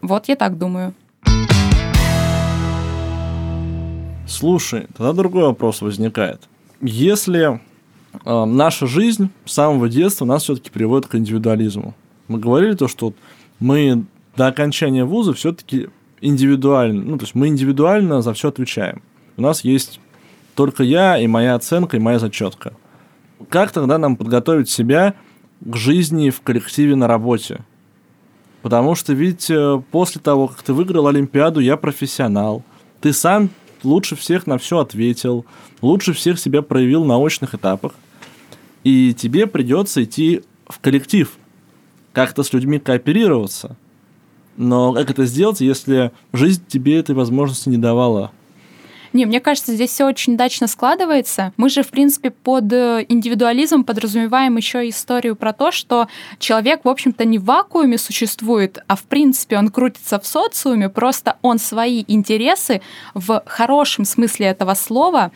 Вот 0.03 0.29
я 0.29 0.37
так 0.37 0.59
думаю. 0.59 0.95
Слушай, 4.29 4.87
тогда 4.97 5.13
другой 5.15 5.45
вопрос 5.45 5.81
возникает. 5.81 6.43
Если 6.81 7.61
э, 8.25 8.45
наша 8.45 8.87
жизнь 8.87 9.31
с 9.45 9.53
самого 9.53 9.89
детства 9.89 10.25
нас 10.25 10.45
все-таки 10.45 10.71
приводит 10.71 11.09
к 11.09 11.15
индивидуализму. 11.15 11.95
Мы 12.29 12.39
говорили 12.39 12.75
то, 12.75 12.89
что 12.89 13.15
мы 13.61 14.05
до 14.37 14.47
окончания 14.47 15.05
вуза 15.05 15.33
все-таки 15.33 15.89
индивидуально, 16.21 17.03
ну, 17.03 17.19
то 17.19 17.25
есть 17.25 17.35
мы 17.35 17.49
индивидуально 17.49 18.23
за 18.23 18.33
все 18.33 18.49
отвечаем. 18.49 19.03
У 19.37 19.43
нас 19.43 19.65
есть 19.65 20.01
только 20.55 20.83
я 20.83 21.19
и 21.19 21.27
моя 21.27 21.55
оценка, 21.55 21.97
и 21.97 22.01
моя 22.01 22.19
зачетка. 22.19 22.73
Как 23.49 23.71
тогда 23.71 23.99
нам 23.99 24.17
подготовить 24.17 24.69
себя 24.69 25.15
к 25.61 25.77
жизни 25.77 26.31
в 26.31 26.41
коллективе 26.41 26.97
на 26.97 27.07
работе? 27.07 27.61
Потому 28.63 28.97
что 28.97 29.13
ведь 29.13 29.49
э, 29.51 29.81
после 29.93 30.21
того, 30.21 30.49
как 30.49 30.63
ты 30.63 30.73
выиграл 30.73 31.07
Олимпиаду, 31.07 31.61
я 31.61 31.77
профессионал. 31.77 32.65
Ты 33.01 33.13
сам 33.13 33.51
лучше 33.85 34.17
всех 34.17 34.47
на 34.49 34.59
все 34.59 34.79
ответил, 34.79 35.47
лучше 35.81 36.13
всех 36.13 36.39
себя 36.41 36.63
проявил 36.63 37.05
на 37.05 37.19
очных 37.19 37.55
этапах 37.55 37.93
и 38.89 39.13
тебе 39.13 39.47
придется 39.47 40.03
идти 40.03 40.45
в 40.67 40.79
коллектив, 40.81 41.37
как-то 42.15 42.43
с 42.43 42.55
людьми 42.55 42.79
кооперироваться. 42.79 43.77
Но 44.57 44.95
как 44.95 45.11
это 45.11 45.27
сделать, 45.27 45.61
если 45.61 46.11
жизнь 46.33 46.63
тебе 46.67 46.99
этой 46.99 47.15
возможности 47.15 47.69
не 47.69 47.77
давала? 47.77 48.33
Не, 49.13 49.27
мне 49.27 49.41
кажется, 49.41 49.75
здесь 49.75 49.91
все 49.91 50.07
очень 50.07 50.35
удачно 50.35 50.67
складывается. 50.67 51.53
Мы 51.57 51.69
же, 51.69 51.83
в 51.83 51.89
принципе, 51.89 52.31
под 52.31 52.73
э, 52.73 53.05
индивидуализм 53.09 53.85
подразумеваем 53.85 54.57
еще 54.57 54.89
историю 54.89 55.37
про 55.37 55.53
то, 55.53 55.71
что 55.71 56.09
человек, 56.39 56.85
в 56.85 56.89
общем-то, 56.89 57.25
не 57.25 57.39
в 57.39 57.45
вакууме 57.45 57.99
существует, 57.99 58.79
а 58.87 58.97
в 58.97 59.03
принципе 59.05 59.59
он 59.59 59.71
крутится 59.71 60.19
в 60.19 60.27
социуме, 60.27 60.89
просто 60.89 61.37
он 61.43 61.59
свои 61.59 62.05
интересы 62.07 62.83
в 63.15 63.43
хорошем 63.47 64.05
смысле 64.05 64.47
этого 64.47 64.75
слова 64.75 65.33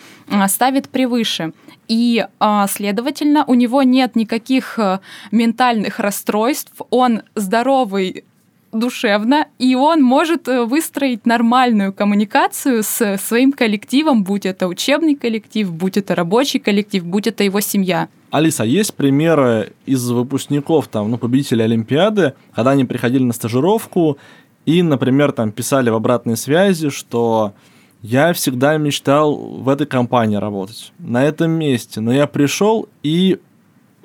ставит 0.49 0.89
превыше 0.89 1.53
и, 1.89 2.25
а, 2.41 2.67
следовательно, 2.69 3.45
у 3.47 3.55
него 3.55 3.83
нет 3.83 4.17
никаких 4.17 4.79
э, 4.79 5.01
ментальных 5.31 5.99
расстройств, 5.99 6.73
он 6.89 7.23
здоровый 7.35 8.25
душевно, 8.73 9.47
и 9.59 9.75
он 9.75 10.03
может 10.03 10.49
э, 10.49 10.65
выстроить 10.65 11.27
нормальную 11.27 11.93
коммуникацию 11.93 12.83
с 12.83 13.19
своим 13.19 13.53
коллективом, 13.53 14.25
будь 14.25 14.47
это 14.47 14.67
учебный 14.67 15.15
коллектив, 15.15 15.71
будь 15.71 15.97
это 15.97 16.15
рабочий 16.15 16.59
коллектив, 16.59 17.05
будь 17.05 17.27
это 17.27 17.45
его 17.45 17.61
семья. 17.61 18.09
Алиса, 18.31 18.65
есть 18.65 18.95
примеры 18.95 19.75
из 19.85 20.09
выпускников, 20.11 20.89
там, 20.89 21.11
ну, 21.11 21.19
победителей 21.19 21.65
Олимпиады, 21.65 22.33
когда 22.55 22.71
они 22.71 22.85
приходили 22.85 23.23
на 23.23 23.35
стажировку 23.35 24.17
и, 24.65 24.83
например, 24.83 25.33
там 25.33 25.53
писали 25.53 25.91
в 25.91 25.95
обратной 25.95 26.37
связи, 26.37 26.89
что 26.89 27.53
я 28.01 28.33
всегда 28.33 28.77
мечтал 28.79 29.37
в 29.37 29.69
этой 29.69 29.87
компании 29.87 30.37
работать, 30.37 30.93
на 30.99 31.25
этом 31.25 31.51
месте, 31.51 32.01
но 32.01 32.13
я 32.13 32.27
пришел 32.27 32.89
и 33.03 33.39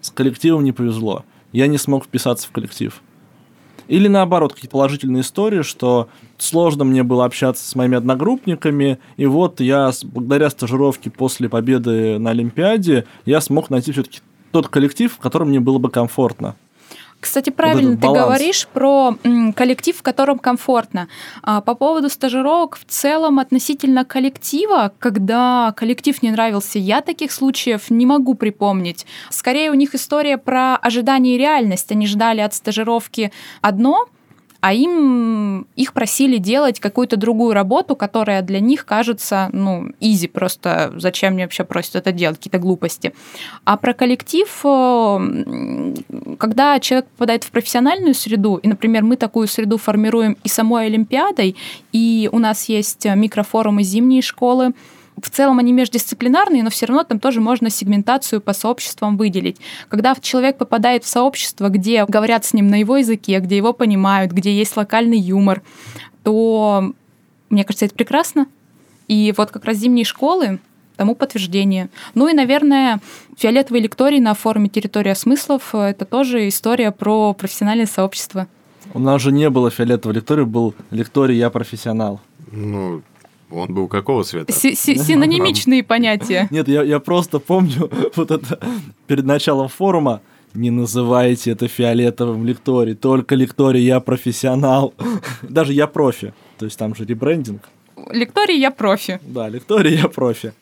с 0.01 0.11
коллективом 0.11 0.63
не 0.63 0.71
повезло. 0.71 1.23
Я 1.51 1.67
не 1.67 1.77
смог 1.77 2.05
вписаться 2.05 2.47
в 2.47 2.51
коллектив. 2.51 3.01
Или 3.87 4.07
наоборот, 4.07 4.53
какие-то 4.53 4.73
положительные 4.73 5.21
истории, 5.21 5.61
что 5.61 6.09
сложно 6.37 6.83
мне 6.83 7.03
было 7.03 7.25
общаться 7.25 7.67
с 7.67 7.75
моими 7.75 7.97
одногруппниками, 7.97 8.99
и 9.15 9.25
вот 9.25 9.59
я 9.59 9.91
благодаря 10.03 10.49
стажировке 10.49 11.09
после 11.09 11.49
победы 11.49 12.19
на 12.19 12.31
Олимпиаде 12.31 13.05
я 13.25 13.41
смог 13.41 13.69
найти 13.69 13.91
все-таки 13.91 14.19
тот 14.51 14.67
коллектив, 14.67 15.13
в 15.13 15.17
котором 15.17 15.49
мне 15.49 15.59
было 15.59 15.77
бы 15.77 15.89
комфортно. 15.89 16.55
Кстати, 17.19 17.49
правильно 17.49 17.91
вот 17.91 18.01
ты 18.01 18.07
говоришь 18.07 18.67
про 18.67 19.15
коллектив, 19.55 19.97
в 19.97 20.03
котором 20.03 20.37
комфортно. 20.37 21.07
А, 21.41 21.61
по 21.61 21.73
поводу 21.73 22.09
стажировок 22.09 22.77
в 22.77 22.85
целом 22.85 23.39
относительно 23.39 24.05
коллектива, 24.05 24.93
когда 24.99 25.73
коллектив 25.75 26.21
не 26.21 26.31
нравился, 26.31 26.77
я 26.77 27.01
таких 27.01 27.31
случаев 27.31 27.89
не 27.89 28.05
могу 28.05 28.35
припомнить. 28.35 29.05
Скорее 29.29 29.71
у 29.71 29.73
них 29.73 29.95
история 29.95 30.37
про 30.37 30.75
ожидание 30.75 31.35
и 31.35 31.39
реальность. 31.39 31.91
Они 31.91 32.05
ждали 32.05 32.41
от 32.41 32.53
стажировки 32.53 33.31
одно, 33.61 34.07
а 34.61 34.73
им 34.73 35.67
их 35.75 35.93
просили 35.93 36.37
делать 36.37 36.79
какую-то 36.79 37.17
другую 37.17 37.53
работу, 37.53 37.95
которая 37.95 38.41
для 38.41 38.59
них 38.59 38.85
кажется, 38.85 39.49
ну, 39.53 39.91
изи, 39.99 40.27
просто 40.27 40.93
зачем 40.95 41.33
мне 41.33 41.43
вообще 41.43 41.63
просят 41.63 41.95
это 41.95 42.11
делать, 42.11 42.37
какие-то 42.37 42.59
глупости. 42.59 43.13
А 43.65 43.77
про 43.77 43.93
коллектив, 43.93 44.47
э, 44.63 45.93
когда 46.37 46.79
человек 46.79 47.07
попадает 47.09 47.43
в 47.43 47.51
профессиональную 47.51 48.13
среду, 48.13 48.57
и, 48.57 48.67
например, 48.67 49.03
мы 49.03 49.15
такую 49.17 49.47
среду 49.47 49.77
формируем 49.77 50.37
и 50.43 50.49
самой 50.49 50.87
Олимпиадой, 50.87 51.55
и 51.91 52.29
у 52.31 52.39
нас 52.39 52.69
есть 52.69 53.05
микрофорумы 53.05 53.83
зимней 53.83 54.21
школы, 54.21 54.73
в 55.21 55.29
целом 55.29 55.59
они 55.59 55.73
междисциплинарные, 55.73 56.63
но 56.63 56.69
все 56.69 56.85
равно 56.85 57.03
там 57.03 57.19
тоже 57.19 57.41
можно 57.41 57.69
сегментацию 57.69 58.41
по 58.41 58.53
сообществам 58.53 59.17
выделить. 59.17 59.57
Когда 59.89 60.15
человек 60.15 60.57
попадает 60.57 61.03
в 61.03 61.07
сообщество, 61.07 61.69
где 61.69 62.05
говорят 62.05 62.45
с 62.45 62.53
ним 62.53 62.67
на 62.67 62.79
его 62.79 62.97
языке, 62.97 63.39
где 63.39 63.57
его 63.57 63.73
понимают, 63.73 64.31
где 64.31 64.55
есть 64.55 64.77
локальный 64.77 65.19
юмор, 65.19 65.63
то, 66.23 66.93
мне 67.49 67.63
кажется, 67.63 67.85
это 67.85 67.95
прекрасно. 67.95 68.47
И 69.07 69.33
вот 69.35 69.51
как 69.51 69.65
раз 69.65 69.77
зимние 69.77 70.05
школы 70.05 70.59
тому 70.97 71.15
подтверждение. 71.15 71.89
Ну 72.15 72.27
и, 72.27 72.33
наверное, 72.33 72.99
фиолетовый 73.37 73.81
лекторий 73.81 74.19
на 74.19 74.33
форуме 74.33 74.67
«Территория 74.67 75.15
смыслов»— 75.15 75.69
это 75.73 76.05
тоже 76.05 76.47
история 76.47 76.91
про 76.91 77.33
профессиональное 77.33 77.85
сообщество. 77.85 78.47
У 78.93 78.99
нас 78.99 79.21
же 79.21 79.31
не 79.31 79.49
было 79.49 79.69
фиолетового 79.69 80.15
лектория, 80.15 80.45
был 80.45 80.73
лекторий 80.91 81.37
«Я 81.37 81.49
профессионал». 81.49 82.19
Ну, 82.51 83.03
он 83.49 83.73
был 83.73 83.87
какого 83.87 84.23
цвета? 84.23 84.51
Синонимичные 84.51 85.83
понятия. 85.83 86.47
Нет, 86.51 86.67
я, 86.67 86.83
я 86.83 86.99
просто 86.99 87.39
помню 87.39 87.89
вот 88.15 88.31
это 88.31 88.59
перед 89.07 89.25
началом 89.25 89.67
форума. 89.67 90.21
Не 90.53 90.71
называйте 90.71 91.51
это 91.51 91.67
фиолетовым 91.67 92.45
лекторий, 92.45 92.95
только 92.95 93.35
лекторий 93.35 93.83
я 93.83 93.99
профессионал. 93.99 94.93
Даже 95.41 95.73
я 95.73 95.87
профи. 95.87 96.33
То 96.57 96.65
есть 96.65 96.77
там 96.77 96.95
же 96.95 97.05
ребрендинг. 97.05 97.61
Лекторий 98.11 98.59
я 98.59 98.71
профи. 98.71 99.19
Да, 99.23 99.49
лекторий 99.49 99.95
я 99.95 100.07
профи. 100.07 100.53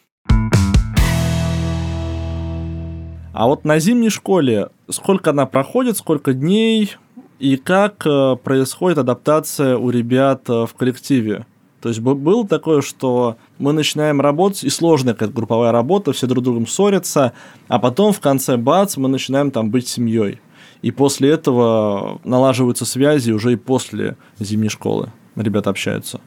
А 3.34 3.48
вот 3.48 3.65
на 3.65 3.80
зимней 3.80 4.10
школе 4.10 4.70
сколько 4.89 5.32
она 5.32 5.46
проходит, 5.46 5.98
сколько 5.98 6.34
дней 6.34 6.96
и 7.39 7.58
как 7.58 8.06
э, 8.06 8.38
происходит 8.42 8.98
адаптация 8.98 9.77
у 9.77 9.89
ребят 9.89 10.50
э, 10.50 10.65
в 10.65 10.74
коллективе? 10.74 11.46
То 11.86 11.89
есть 11.89 12.01
было 12.01 12.48
такое, 12.48 12.82
что 12.82 13.38
мы 13.60 13.72
начинаем 13.72 14.20
работать, 14.20 14.63
и 14.63 14.72
сложная 14.72 15.13
какая-то 15.13 15.36
групповая 15.36 15.72
работа, 15.72 16.13
все 16.13 16.25
друг 16.25 16.42
с 16.42 16.46
другом 16.46 16.65
ссорятся, 16.65 17.34
а 17.68 17.77
потом 17.77 18.12
в 18.12 18.20
конце 18.20 18.58
бац, 18.58 18.98
мы 18.98 19.08
начинаем 19.08 19.51
там 19.51 19.70
быть 19.70 19.88
семьей. 19.88 20.42
И 20.82 20.89
после 20.89 21.30
этого 21.30 22.20
налаживаются 22.24 22.86
связи 22.86 23.30
уже 23.30 23.54
и 23.54 23.56
после 23.56 24.18
зимней 24.39 24.70
школы. 24.70 25.12
Ребята 25.36 25.70
общаются. 25.70 26.22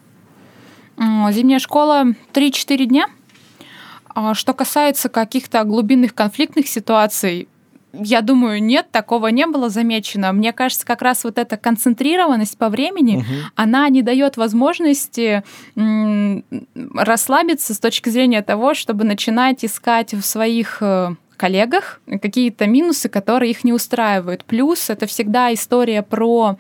Зимняя 0.97 1.59
школа 1.59 2.05
3-4 2.35 2.85
дня. 2.85 3.09
А 4.15 4.35
что 4.35 4.55
касается 4.55 5.09
каких-то 5.09 5.65
глубинных 5.65 6.15
конфликтных 6.15 6.69
ситуаций, 6.69 7.49
я 7.92 8.21
думаю, 8.21 8.62
нет, 8.62 8.90
такого 8.90 9.28
не 9.28 9.47
было 9.47 9.71
замечено. 9.71 10.33
Мне 10.33 10.52
кажется, 10.52 10.87
как 10.87 11.02
раз 11.02 11.25
вот 11.25 11.38
эта 11.38 11.57
концентрированность 11.57 12.59
по 12.59 12.68
времени, 12.68 13.18
угу. 13.18 13.26
она 13.54 13.88
не 13.88 14.02
дает 14.02 14.37
возможности 14.37 15.42
расслабиться 16.95 17.75
с 17.75 17.78
точки 17.78 18.11
зрения 18.11 18.42
того, 18.42 18.75
чтобы 18.75 19.04
начинать 19.04 19.64
искать 19.64 20.12
в 20.12 20.23
своих 20.23 20.78
э, 20.80 21.14
коллегах 21.38 22.00
какие-то 22.21 22.66
минусы, 22.66 23.09
которые 23.09 23.52
их 23.52 23.64
не 23.64 23.73
устраивают. 23.73 24.45
Плюс 24.45 24.90
это 24.90 25.07
всегда 25.07 25.54
история 25.54 26.02
про 26.02 26.59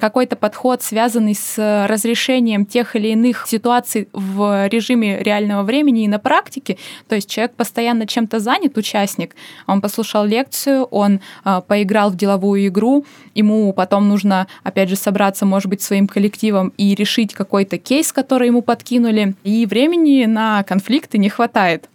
какой-то 0.00 0.36
подход, 0.36 0.82
связанный 0.82 1.34
с 1.34 1.86
разрешением 1.88 2.66
тех 2.66 2.94
или 2.94 3.08
иных 3.08 3.46
ситуаций 3.48 4.08
в 4.12 4.68
режиме 4.68 5.20
реального 5.22 5.62
времени 5.62 6.04
и 6.04 6.08
на 6.08 6.18
практике. 6.18 6.78
То 7.08 7.16
есть 7.16 7.28
человек 7.28 7.54
постоянно 7.54 8.06
чем-то 8.06 8.38
занят, 8.38 8.76
участник. 8.76 9.34
Он 9.66 9.80
послушал 9.80 10.24
лекцию, 10.24 10.84
он 10.84 11.20
э, 11.44 11.60
поиграл 11.66 12.10
в 12.10 12.16
деловую 12.16 12.66
игру, 12.66 13.06
ему 13.34 13.72
потом 13.72 14.08
нужно, 14.08 14.46
опять 14.62 14.90
же, 14.90 14.96
собраться, 14.96 15.46
может 15.46 15.68
быть, 15.68 15.80
своим 15.80 16.06
коллективом 16.06 16.72
и 16.76 16.94
решить 16.94 17.32
какой-то 17.32 17.78
кейс, 17.78 18.12
который 18.12 18.48
ему 18.48 18.60
подкинули. 18.60 19.34
И 19.42 19.64
времени 19.64 20.26
на 20.26 20.62
конфликты 20.64 21.16
не 21.16 21.30
хватает. 21.30 21.88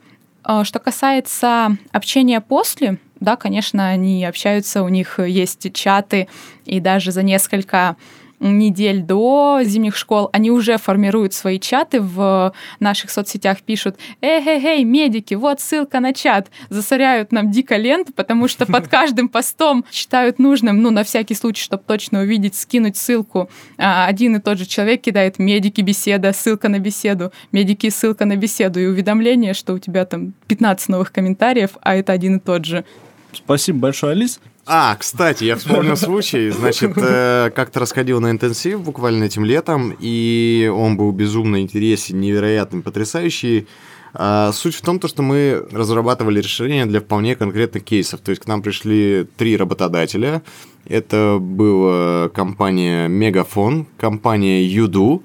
А, 0.49 0.63
что 0.63 0.79
касается 0.79 1.75
общения 1.91 2.39
после, 2.39 2.99
да, 3.19 3.35
конечно, 3.35 3.89
они 3.89 4.23
общаются, 4.23 4.81
у 4.81 4.87
них 4.87 5.19
есть 5.19 5.73
чаты, 5.73 6.29
и 6.63 6.79
даже 6.79 7.11
за 7.11 7.21
несколько 7.21 7.97
недель 8.39 9.01
до 9.01 9.59
зимних 9.63 9.95
школ, 9.95 10.29
они 10.31 10.51
уже 10.51 10.77
формируют 10.77 11.33
свои 11.33 11.59
чаты 11.59 12.01
в 12.01 12.53
наших 12.79 13.09
соцсетях, 13.09 13.61
пишут 13.61 13.97
«Эй-эй-эй, 14.21 14.83
медики, 14.83 15.33
вот 15.33 15.59
ссылка 15.59 15.99
на 15.99 16.13
чат». 16.13 16.49
Засоряют 16.69 17.31
нам 17.31 17.51
дико 17.51 17.75
ленту, 17.75 18.13
потому 18.13 18.47
что 18.47 18.65
под 18.65 18.87
каждым 18.89 19.29
постом 19.29 19.85
считают 19.91 20.39
нужным, 20.39 20.81
ну, 20.81 20.91
на 20.91 21.03
всякий 21.03 21.35
случай, 21.35 21.63
чтобы 21.63 21.83
точно 21.85 22.21
увидеть, 22.21 22.55
скинуть 22.55 22.97
ссылку. 22.97 23.49
А, 23.77 24.05
один 24.05 24.35
и 24.35 24.39
тот 24.39 24.57
же 24.57 24.65
человек 24.65 25.01
кидает 25.01 25.39
«Медики, 25.39 25.81
беседа», 25.81 26.31
ссылка 26.33 26.69
на 26.69 26.79
беседу, 26.79 27.31
«Медики, 27.51 27.89
ссылка 27.89 28.25
на 28.25 28.35
беседу» 28.35 28.79
и 28.79 28.85
уведомление, 28.85 29.53
что 29.53 29.73
у 29.73 29.79
тебя 29.79 30.05
там 30.05 30.33
15 30.47 30.89
новых 30.89 31.11
комментариев, 31.11 31.71
а 31.81 31.95
это 31.95 32.13
один 32.13 32.37
и 32.37 32.39
тот 32.39 32.65
же. 32.65 32.85
Спасибо 33.33 33.79
большое, 33.79 34.13
Алис. 34.13 34.39
А, 34.69 34.95
кстати, 34.95 35.45
я 35.45 35.55
вспомнил 35.55 35.95
случай. 35.95 36.49
Значит, 36.49 36.91
э, 36.97 37.51
как-то 37.55 37.79
расходил 37.79 38.19
на 38.19 38.31
интенсив 38.31 38.81
буквально 38.81 39.23
этим 39.23 39.45
летом, 39.45 39.95
и 39.97 40.69
он 40.75 40.97
был 40.97 41.13
безумно 41.13 41.61
интересен, 41.61 42.19
невероятный, 42.19 42.81
потрясающий. 42.81 43.67
А, 44.13 44.51
суть 44.51 44.75
в 44.75 44.81
том, 44.81 44.99
что 45.01 45.23
мы 45.23 45.65
разрабатывали 45.71 46.41
решения 46.41 46.85
для 46.85 46.99
вполне 46.99 47.37
конкретных 47.37 47.85
кейсов. 47.85 48.19
То 48.19 48.31
есть 48.31 48.43
к 48.43 48.47
нам 48.47 48.61
пришли 48.61 49.25
три 49.37 49.55
работодателя. 49.55 50.41
Это 50.85 51.37
была 51.39 52.27
компания 52.29 53.07
Мегафон, 53.07 53.87
компания 53.97 54.65
Юду 54.65 55.23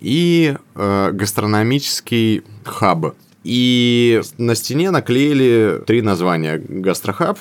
и 0.00 0.54
э, 0.74 1.10
гастрономический 1.12 2.42
хаб. 2.64 3.14
И 3.44 4.20
на 4.38 4.54
стене 4.54 4.90
наклеили 4.90 5.82
три 5.86 6.02
названия. 6.02 6.62
Гастрохаб, 6.68 7.38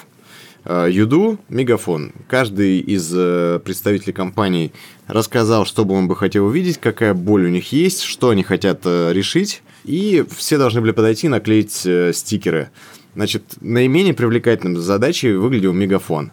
Юду, 0.66 1.40
Мегафон. 1.50 2.14
Каждый 2.28 2.80
из 2.80 3.12
э, 3.16 3.60
представителей 3.64 4.14
компаний 4.14 4.72
рассказал, 5.08 5.66
что 5.66 5.86
бы 5.86 5.96
он 5.96 6.08
бы 6.08 6.16
хотел 6.16 6.46
увидеть, 6.46 6.78
какая 6.78 7.14
боль 7.14 7.46
у 7.46 7.50
них 7.50 7.72
есть, 7.72 8.02
что 8.02 8.30
они 8.30 8.44
хотят 8.44 8.82
э, 8.86 9.12
решить. 9.12 9.64
И 9.86 10.24
все 10.36 10.60
должны 10.60 10.82
были 10.82 10.92
подойти 10.92 11.26
и 11.26 11.30
наклеить 11.30 11.88
стикеры. 12.16 12.70
Значит, 13.16 13.44
наименее 13.62 14.14
привлекательным 14.14 14.80
задачей 14.80 15.34
выглядел 15.34 15.74
Мегафон. 15.74 16.32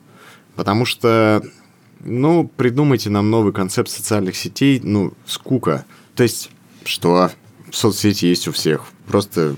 Потому 0.55 0.85
что, 0.85 1.43
ну, 2.01 2.51
придумайте 2.57 3.11
нам 3.11 3.31
новый 3.31 3.53
концепт 3.53 3.89
социальных 3.89 4.37
сетей, 4.37 4.81
ну, 4.83 5.15
скука. 5.25 5.87
То 6.15 6.23
есть, 6.23 6.51
что? 6.85 7.31
Соцсети 7.71 8.27
есть 8.27 8.49
у 8.49 8.53
всех. 8.53 8.85
Просто 9.07 9.57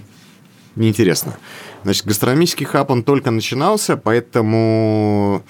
неинтересно. 0.76 1.36
Значит, 1.82 2.06
гастрономический 2.06 2.66
хаб, 2.66 2.90
он 2.90 3.02
только 3.02 3.30
начинался, 3.30 3.96
поэтому 3.96 5.42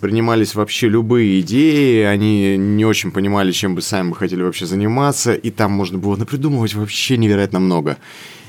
принимались 0.00 0.54
вообще 0.54 0.88
любые 0.88 1.40
идеи, 1.40 2.02
они 2.02 2.56
не 2.56 2.84
очень 2.84 3.10
понимали, 3.10 3.52
чем 3.52 3.74
бы 3.74 3.82
сами 3.82 4.10
бы 4.10 4.16
хотели 4.16 4.42
вообще 4.42 4.66
заниматься, 4.66 5.34
и 5.34 5.50
там 5.50 5.72
можно 5.72 5.98
было 5.98 6.16
напридумывать 6.16 6.74
вообще 6.74 7.18
невероятно 7.18 7.60
много. 7.60 7.98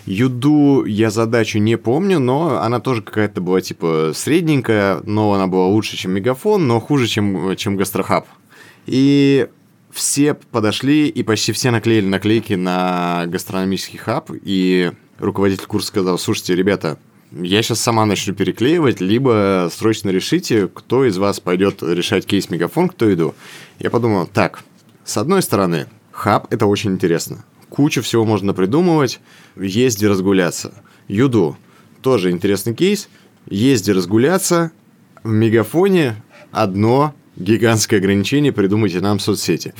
Юду 0.06 0.86
я 0.86 1.10
задачу 1.10 1.60
не 1.60 1.78
помню, 1.78 2.20
но 2.20 2.62
она 2.62 2.80
тоже 2.80 3.02
какая-то 3.02 3.42
была 3.42 3.60
типа 3.60 4.14
средненькая, 4.16 5.02
но 5.04 5.34
она 5.34 5.48
была 5.48 5.68
лучше, 5.68 5.98
чем 5.98 6.12
Мегафон, 6.12 6.66
но 6.66 6.80
хуже, 6.80 7.08
чем, 7.08 7.58
чем 7.58 7.76
Гастрохаб. 7.76 8.26
И 8.86 9.48
все 9.92 10.34
подошли 10.34 11.10
и 11.10 11.24
почти 11.24 11.52
все 11.52 11.72
наклеили 11.72 12.08
наклейки 12.08 12.54
на 12.54 13.26
гастрономический 13.28 14.00
хаб, 14.00 14.32
и 14.44 14.94
руководитель 15.20 15.66
курса 15.66 15.90
сказал, 15.90 16.18
слушайте, 16.18 16.56
ребята, 16.56 16.98
я 17.32 17.62
сейчас 17.62 17.80
сама 17.80 18.06
начну 18.06 18.34
переклеивать, 18.34 19.02
либо 19.02 19.70
срочно 19.72 20.10
решите, 20.10 20.68
кто 20.68 21.06
из 21.06 21.18
вас 21.18 21.40
пойдет 21.40 21.84
решать 21.84 22.26
кейс 22.26 22.50
Мегафон, 22.50 22.90
кто 22.90 23.14
иду. 23.14 23.36
Я 23.80 23.90
подумал, 23.90 24.28
так, 24.28 24.64
с 25.04 25.18
одной 25.18 25.42
стороны, 25.42 25.88
хаб– 26.12 26.48
это 26.52 26.66
очень 26.66 26.92
интересно. 26.92 27.44
Кучу 27.70 28.02
всего 28.02 28.26
можно 28.26 28.54
придумывать, 28.54 29.20
езди 29.56 30.06
разгуляться. 30.06 30.74
Юду– 31.08 31.58
тоже 32.02 32.32
интересный 32.32 32.74
кейс. 32.74 33.10
Езди 33.50 33.92
разгуляться, 33.92 34.72
в 35.24 35.30
Мегафоне 35.30 36.22
одно 36.52 37.14
гигантское 37.38 38.00
ограничение 38.00 38.52
придумайте 38.52 39.00
нам 39.00 39.20
соцсети. 39.20 39.74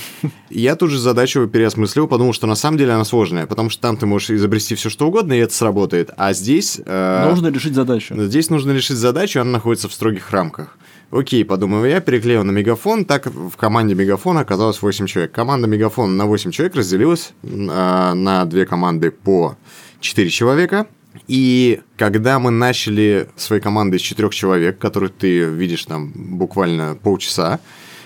Я 0.50 0.76
тут 0.76 0.92
же 0.92 1.00
задачу 1.00 1.48
переосмыслил, 1.48 2.08
подумал, 2.08 2.34
что 2.34 2.48
на 2.48 2.56
самом 2.56 2.78
деле 2.78 2.94
она 2.94 3.04
сложная, 3.04 3.48
потому 3.48 3.70
что 3.70 3.82
там 3.82 3.98
ты 3.98 4.06
можешь 4.06 4.30
изобрести 4.30 4.76
все 4.76 4.90
что 4.90 5.08
угодно, 5.08 5.34
и 5.34 5.40
это 5.40 5.54
сработает. 5.54 6.12
А 6.18 6.34
здесь... 6.34 6.80
Э, 6.86 7.28
нужно 7.30 7.48
решить 7.48 7.74
задачу. 7.74 8.16
Здесь 8.18 8.50
нужно 8.50 8.72
решить 8.72 8.98
задачу, 8.98 9.42
она 9.42 9.52
находится 9.52 9.90
в 9.90 9.94
строгих 9.94 10.32
рамках. 10.32 10.78
Окей, 11.10 11.46
подумал 11.46 11.86
я, 11.86 12.02
переклеил 12.02 12.44
на 12.44 12.52
Мегафон, 12.52 13.06
так 13.06 13.28
в 13.28 13.56
команде 13.56 13.96
Мегафона 13.96 14.42
оказалось 14.42 14.82
8 14.82 15.08
человек. 15.08 15.32
Команда 15.32 15.68
Мегафона 15.68 16.14
на 16.14 16.26
8 16.26 16.52
человек 16.52 16.76
разделилась 16.76 17.32
э, 17.44 17.48
на 17.48 18.46
две 18.46 18.66
команды 18.66 19.12
по 19.12 19.56
4 20.02 20.30
человека. 20.30 20.88
И 21.28 21.82
когда 21.98 22.40
мы 22.40 22.52
начали 22.52 23.30
своей 23.36 23.62
командой 23.62 23.98
из 23.98 24.02
четырех 24.02 24.34
человек, 24.34 24.78
которых 24.78 25.14
ты 25.14 25.44
видишь 25.46 25.86
там 25.86 26.12
буквально 26.16 26.96
полчаса, 26.96 27.60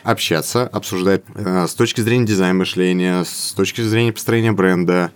общаться, 0.04 0.68
обсуждать 0.68 1.24
э, 1.36 1.68
с 1.68 1.74
точки 1.76 2.02
зрения 2.02 2.26
дизайна 2.26 2.60
мышления, 2.60 3.24
с 3.24 3.54
точки 3.54 3.82
зрения 3.82 4.14
построения 4.14 4.52
бренда. 4.52 5.12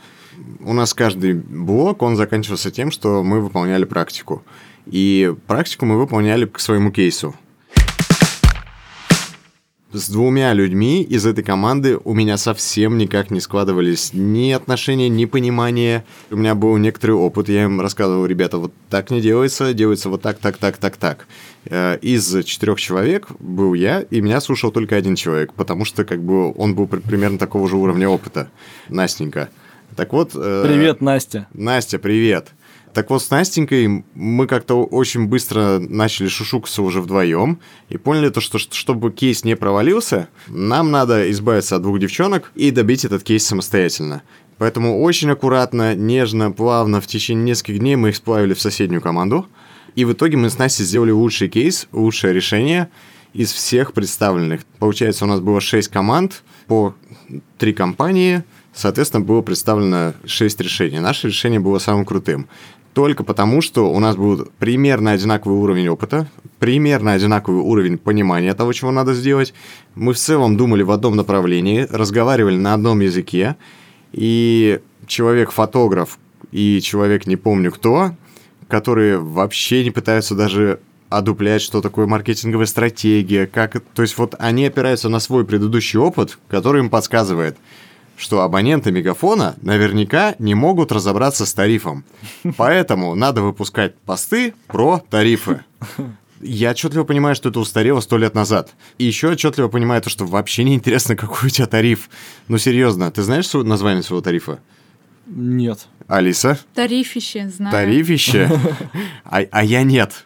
У 0.59 0.73
нас 0.73 0.93
каждый 0.93 1.33
блок, 1.33 2.01
он 2.01 2.15
заканчивался 2.15 2.69
тем, 2.71 2.91
что 2.91 3.23
мы 3.23 3.41
выполняли 3.41 3.85
практику. 3.85 4.43
И 4.85 5.33
практику 5.47 5.85
мы 5.85 5.97
выполняли 5.97 6.45
к 6.45 6.59
своему 6.59 6.91
кейсу 6.91 7.35
с 9.95 10.09
двумя 10.09 10.53
людьми 10.53 11.03
из 11.03 11.25
этой 11.25 11.43
команды 11.43 11.97
у 12.03 12.13
меня 12.13 12.37
совсем 12.37 12.97
никак 12.97 13.31
не 13.31 13.39
складывались 13.39 14.11
ни 14.13 14.51
отношения, 14.51 15.07
ни 15.07 15.25
понимания. 15.25 16.03
У 16.29 16.35
меня 16.35 16.53
был 16.53 16.75
некоторый 16.77 17.13
опыт, 17.13 17.47
я 17.47 17.63
им 17.63 17.79
рассказывал, 17.79 18.25
ребята, 18.25 18.57
вот 18.57 18.73
так 18.89 19.09
не 19.09 19.21
делается, 19.21 19.73
делается 19.73 20.09
вот 20.09 20.21
так, 20.21 20.39
так, 20.39 20.57
так, 20.57 20.77
так, 20.77 20.97
так. 20.97 21.27
Э, 21.65 21.97
из 22.01 22.43
четырех 22.43 22.79
человек 22.79 23.27
был 23.39 23.73
я, 23.73 24.01
и 24.01 24.19
меня 24.19 24.41
слушал 24.41 24.71
только 24.71 24.97
один 24.97 25.15
человек, 25.15 25.53
потому 25.53 25.85
что 25.85 26.03
как 26.03 26.21
бы 26.21 26.53
он 26.53 26.75
был 26.75 26.87
примерно 26.87 27.37
такого 27.37 27.69
же 27.69 27.77
уровня 27.77 28.09
опыта, 28.09 28.49
Настенька. 28.89 29.49
Так 29.95 30.11
вот... 30.11 30.31
Э, 30.35 30.65
привет, 30.67 30.99
Настя. 30.99 31.47
Настя, 31.53 31.99
привет. 31.99 32.49
Так 32.95 33.09
вот, 33.09 33.21
с 33.21 33.29
Настенькой 33.29 34.05
мы 34.13 34.47
как-то 34.47 34.85
очень 34.85 35.25
быстро 35.25 35.79
начали 35.79 36.29
шушукаться 36.29 36.81
уже 36.81 37.01
вдвоем 37.01 37.59
и 37.89 37.97
поняли 37.97 38.29
то, 38.29 38.39
что 38.39 38.57
чтобы 38.57 39.11
кейс 39.11 39.43
не 39.43 39.57
провалился, 39.57 40.29
нам 40.47 40.91
надо 40.91 41.29
избавиться 41.31 41.75
от 41.75 41.81
двух 41.81 41.99
девчонок 41.99 42.53
и 42.55 42.71
добить 42.71 43.03
этот 43.03 43.21
кейс 43.23 43.45
самостоятельно. 43.45 44.23
Поэтому 44.57 45.01
очень 45.01 45.29
аккуратно, 45.29 45.93
нежно, 45.93 46.53
плавно 46.53 47.01
в 47.01 47.07
течение 47.07 47.43
нескольких 47.43 47.79
дней 47.79 47.97
мы 47.97 48.09
их 48.09 48.15
сплавили 48.15 48.53
в 48.53 48.61
соседнюю 48.61 49.01
команду. 49.01 49.45
И 49.95 50.05
в 50.05 50.13
итоге 50.13 50.37
мы 50.37 50.49
с 50.49 50.57
Настей 50.57 50.85
сделали 50.85 51.11
лучший 51.11 51.49
кейс, 51.49 51.89
лучшее 51.91 52.31
решение 52.33 52.89
из 53.33 53.51
всех 53.51 53.91
представленных. 53.91 54.61
Получается, 54.79 55.25
у 55.25 55.27
нас 55.27 55.41
было 55.41 55.59
6 55.59 55.89
команд 55.89 56.43
по 56.67 56.95
3 57.57 57.73
компании, 57.73 58.45
Соответственно, 58.75 59.23
было 59.23 59.41
представлено 59.41 60.13
6 60.25 60.59
решений. 60.59 60.99
Наше 60.99 61.27
решение 61.27 61.61
было 61.61 61.79
самым 61.79 62.03
крутым 62.03 62.47
только 62.95 63.25
потому, 63.25 63.61
что 63.61 63.91
у 63.91 63.99
нас 63.99 64.15
был 64.15 64.47
примерно 64.57 65.11
одинаковый 65.11 65.59
уровень 65.59 65.89
опыта, 65.89 66.29
примерно 66.59 67.11
одинаковый 67.11 67.61
уровень 67.61 67.97
понимания 67.97 68.53
того, 68.53 68.71
чего 68.71 68.89
надо 68.89 69.13
сделать. 69.13 69.53
Мы 69.95 70.13
в 70.13 70.17
целом 70.17 70.55
думали 70.55 70.81
в 70.81 70.91
одном 70.91 71.17
направлении, 71.17 71.85
разговаривали 71.89 72.55
на 72.55 72.73
одном 72.73 73.01
языке, 73.01 73.57
и 74.13 74.79
человек-фотограф 75.07 76.17
и 76.53 76.79
человек 76.81 77.27
не 77.27 77.35
помню 77.35 77.69
кто, 77.69 78.11
которые 78.69 79.19
вообще 79.19 79.83
не 79.83 79.91
пытаются 79.91 80.33
даже 80.33 80.79
одуплять, 81.09 81.61
что 81.61 81.81
такое 81.81 82.07
маркетинговая 82.07 82.65
стратегия, 82.65 83.45
как... 83.45 83.83
То 83.93 84.03
есть 84.03 84.17
вот 84.17 84.35
они 84.39 84.67
опираются 84.67 85.09
на 85.09 85.19
свой 85.19 85.45
предыдущий 85.45 85.99
опыт, 85.99 86.37
который 86.47 86.79
им 86.79 86.89
подсказывает, 86.89 87.57
что 88.17 88.41
абоненты 88.41 88.91
Мегафона 88.91 89.55
наверняка 89.61 90.35
не 90.39 90.55
могут 90.55 90.91
разобраться 90.91 91.45
с 91.45 91.53
тарифом. 91.53 92.05
Поэтому 92.57 93.15
надо 93.15 93.41
выпускать 93.41 93.97
посты 93.99 94.53
про 94.67 94.99
тарифы. 95.09 95.61
Я 96.41 96.71
отчетливо 96.71 97.03
понимаю, 97.05 97.35
что 97.35 97.49
это 97.49 97.59
устарело 97.59 98.01
сто 98.01 98.17
лет 98.17 98.35
назад. 98.35 98.73
И 98.97 99.05
еще 99.05 99.29
отчетливо 99.29 99.67
понимаю 99.67 100.01
то, 100.01 100.09
что 100.09 100.25
вообще 100.25 100.63
не 100.63 100.75
интересно, 100.75 101.15
какой 101.15 101.47
у 101.47 101.49
тебя 101.49 101.65
тариф. 101.65 102.09
Ну, 102.47 102.57
серьезно, 102.57 103.09
ты 103.11 103.23
знаешь 103.23 103.51
название 103.53 104.03
своего 104.03 104.21
тарифа? 104.21 104.59
Нет. 105.27 105.87
Алиса? 106.07 106.59
Тарифище, 106.75 107.49
знаю. 107.49 107.71
Тарифище? 107.71 108.49
А, 109.23 109.39
а 109.49 109.63
я 109.63 109.81
нет. 109.81 110.25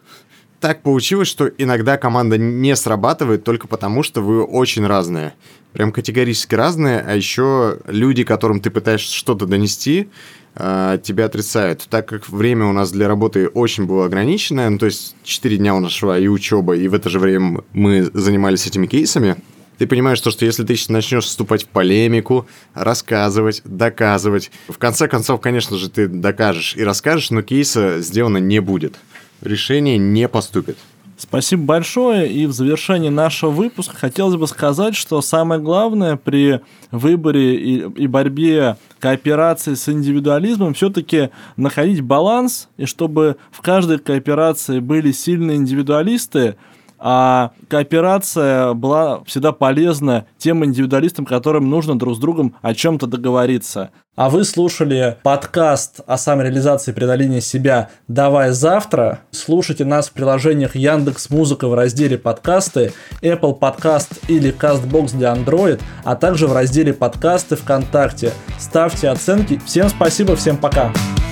Так 0.59 0.81
получилось, 0.81 1.29
что 1.29 1.47
иногда 1.47 1.97
команда 1.97 2.37
не 2.37 2.75
срабатывает 2.75 3.45
только 3.45 3.67
потому, 3.67 4.03
что 4.03 4.21
вы 4.21 4.43
очень 4.43 4.85
разные. 4.85 5.33
Прям 5.71 5.93
категорически 5.93 6.55
разные, 6.55 6.99
а 6.99 7.15
еще 7.15 7.79
люди, 7.87 8.23
которым 8.23 8.59
ты 8.59 8.69
пытаешься 8.69 9.15
что-то 9.15 9.45
донести, 9.45 10.09
а, 10.55 10.97
тебя 10.97 11.25
отрицают. 11.25 11.87
Так 11.89 12.09
как 12.09 12.27
время 12.27 12.65
у 12.65 12.73
нас 12.73 12.91
для 12.91 13.07
работы 13.07 13.47
очень 13.47 13.85
было 13.85 14.05
ограниченное, 14.05 14.69
ну, 14.69 14.77
то 14.77 14.87
есть 14.87 15.15
4 15.23 15.57
дня 15.57 15.75
у 15.75 15.79
нас 15.79 15.93
шла 15.93 16.19
и 16.19 16.27
учеба, 16.27 16.75
и 16.75 16.87
в 16.89 16.93
это 16.93 17.09
же 17.09 17.19
время 17.19 17.63
мы 17.71 18.09
занимались 18.13 18.67
этими 18.67 18.87
кейсами, 18.87 19.37
ты 19.77 19.87
понимаешь 19.87 20.19
то, 20.19 20.29
что 20.29 20.43
если 20.43 20.65
ты 20.65 20.75
начнешь 20.89 21.23
вступать 21.23 21.63
в 21.63 21.67
полемику, 21.67 22.45
рассказывать, 22.73 23.61
доказывать, 23.63 24.51
в 24.67 24.77
конце 24.77 25.07
концов, 25.07 25.39
конечно 25.39 25.77
же, 25.77 25.89
ты 25.89 26.09
докажешь 26.09 26.75
и 26.75 26.83
расскажешь, 26.83 27.31
но 27.31 27.43
кейса 27.43 28.01
сделано 28.01 28.39
не 28.39 28.59
будет. 28.59 28.97
Решение 29.41 29.97
не 29.97 30.28
поступит. 30.28 30.78
Спасибо 31.19 31.63
большое. 31.63 32.32
И 32.32 32.45
в 32.45 32.54
завершении 32.54 33.10
нашего 33.10 33.49
выпуска 33.49 33.95
хотелось 33.95 34.38
бы 34.38 34.47
сказать, 34.47 34.95
что 34.95 35.21
самое 35.21 35.60
главное 35.60 36.15
при 36.15 36.62
выборе 36.91 37.56
и, 37.56 37.75
и 37.80 38.08
борьбе 38.08 38.78
кооперации 38.99 39.73
с 39.73 39.89
индивидуализмом 39.89 40.73
все-таки 40.73 41.30
находить 41.58 41.99
баланс, 41.99 42.69
и 42.78 42.86
чтобы 42.86 43.36
в 43.52 43.62
каждой 43.62 43.99
кооперации 43.99 44.80
были 44.80 45.12
сильные 45.12 45.58
индивидуалисты, 45.58 46.56
а 46.99 47.51
кооперация 47.67 48.73
была 48.73 49.23
всегда 49.25 49.51
полезна 49.51 50.25
тем 50.38 50.63
индивидуалистам, 50.65 51.25
которым 51.25 51.69
нужно 51.69 51.97
друг 51.97 52.15
с 52.15 52.19
другом 52.19 52.55
о 52.62 52.73
чем-то 52.73 53.07
договориться. 53.07 53.91
А 54.15 54.29
вы 54.29 54.43
слушали 54.43 55.15
подкаст 55.23 56.01
о 56.05 56.17
самореализации 56.17 56.91
и 56.91 56.93
преодолении 56.93 57.39
себя 57.39 57.89
«Давай 58.09 58.51
завтра». 58.51 59.19
Слушайте 59.31 59.85
нас 59.85 60.09
в 60.09 60.12
приложениях 60.12 60.75
Яндекс 60.75 61.29
Музыка 61.29 61.69
в 61.69 61.73
разделе 61.73 62.17
«Подкасты», 62.17 62.91
Apple 63.21 63.57
Podcast 63.57 64.19
или 64.27 64.53
CastBox 64.53 65.15
для 65.15 65.33
Android, 65.33 65.79
а 66.03 66.17
также 66.17 66.47
в 66.47 66.53
разделе 66.53 66.93
«Подкасты» 66.93 67.55
ВКонтакте. 67.55 68.33
Ставьте 68.57 69.07
оценки. 69.07 69.62
Всем 69.65 69.88
спасибо, 69.88 70.35
всем 70.35 70.57
пока. 70.57 70.69
Пока. 70.69 71.28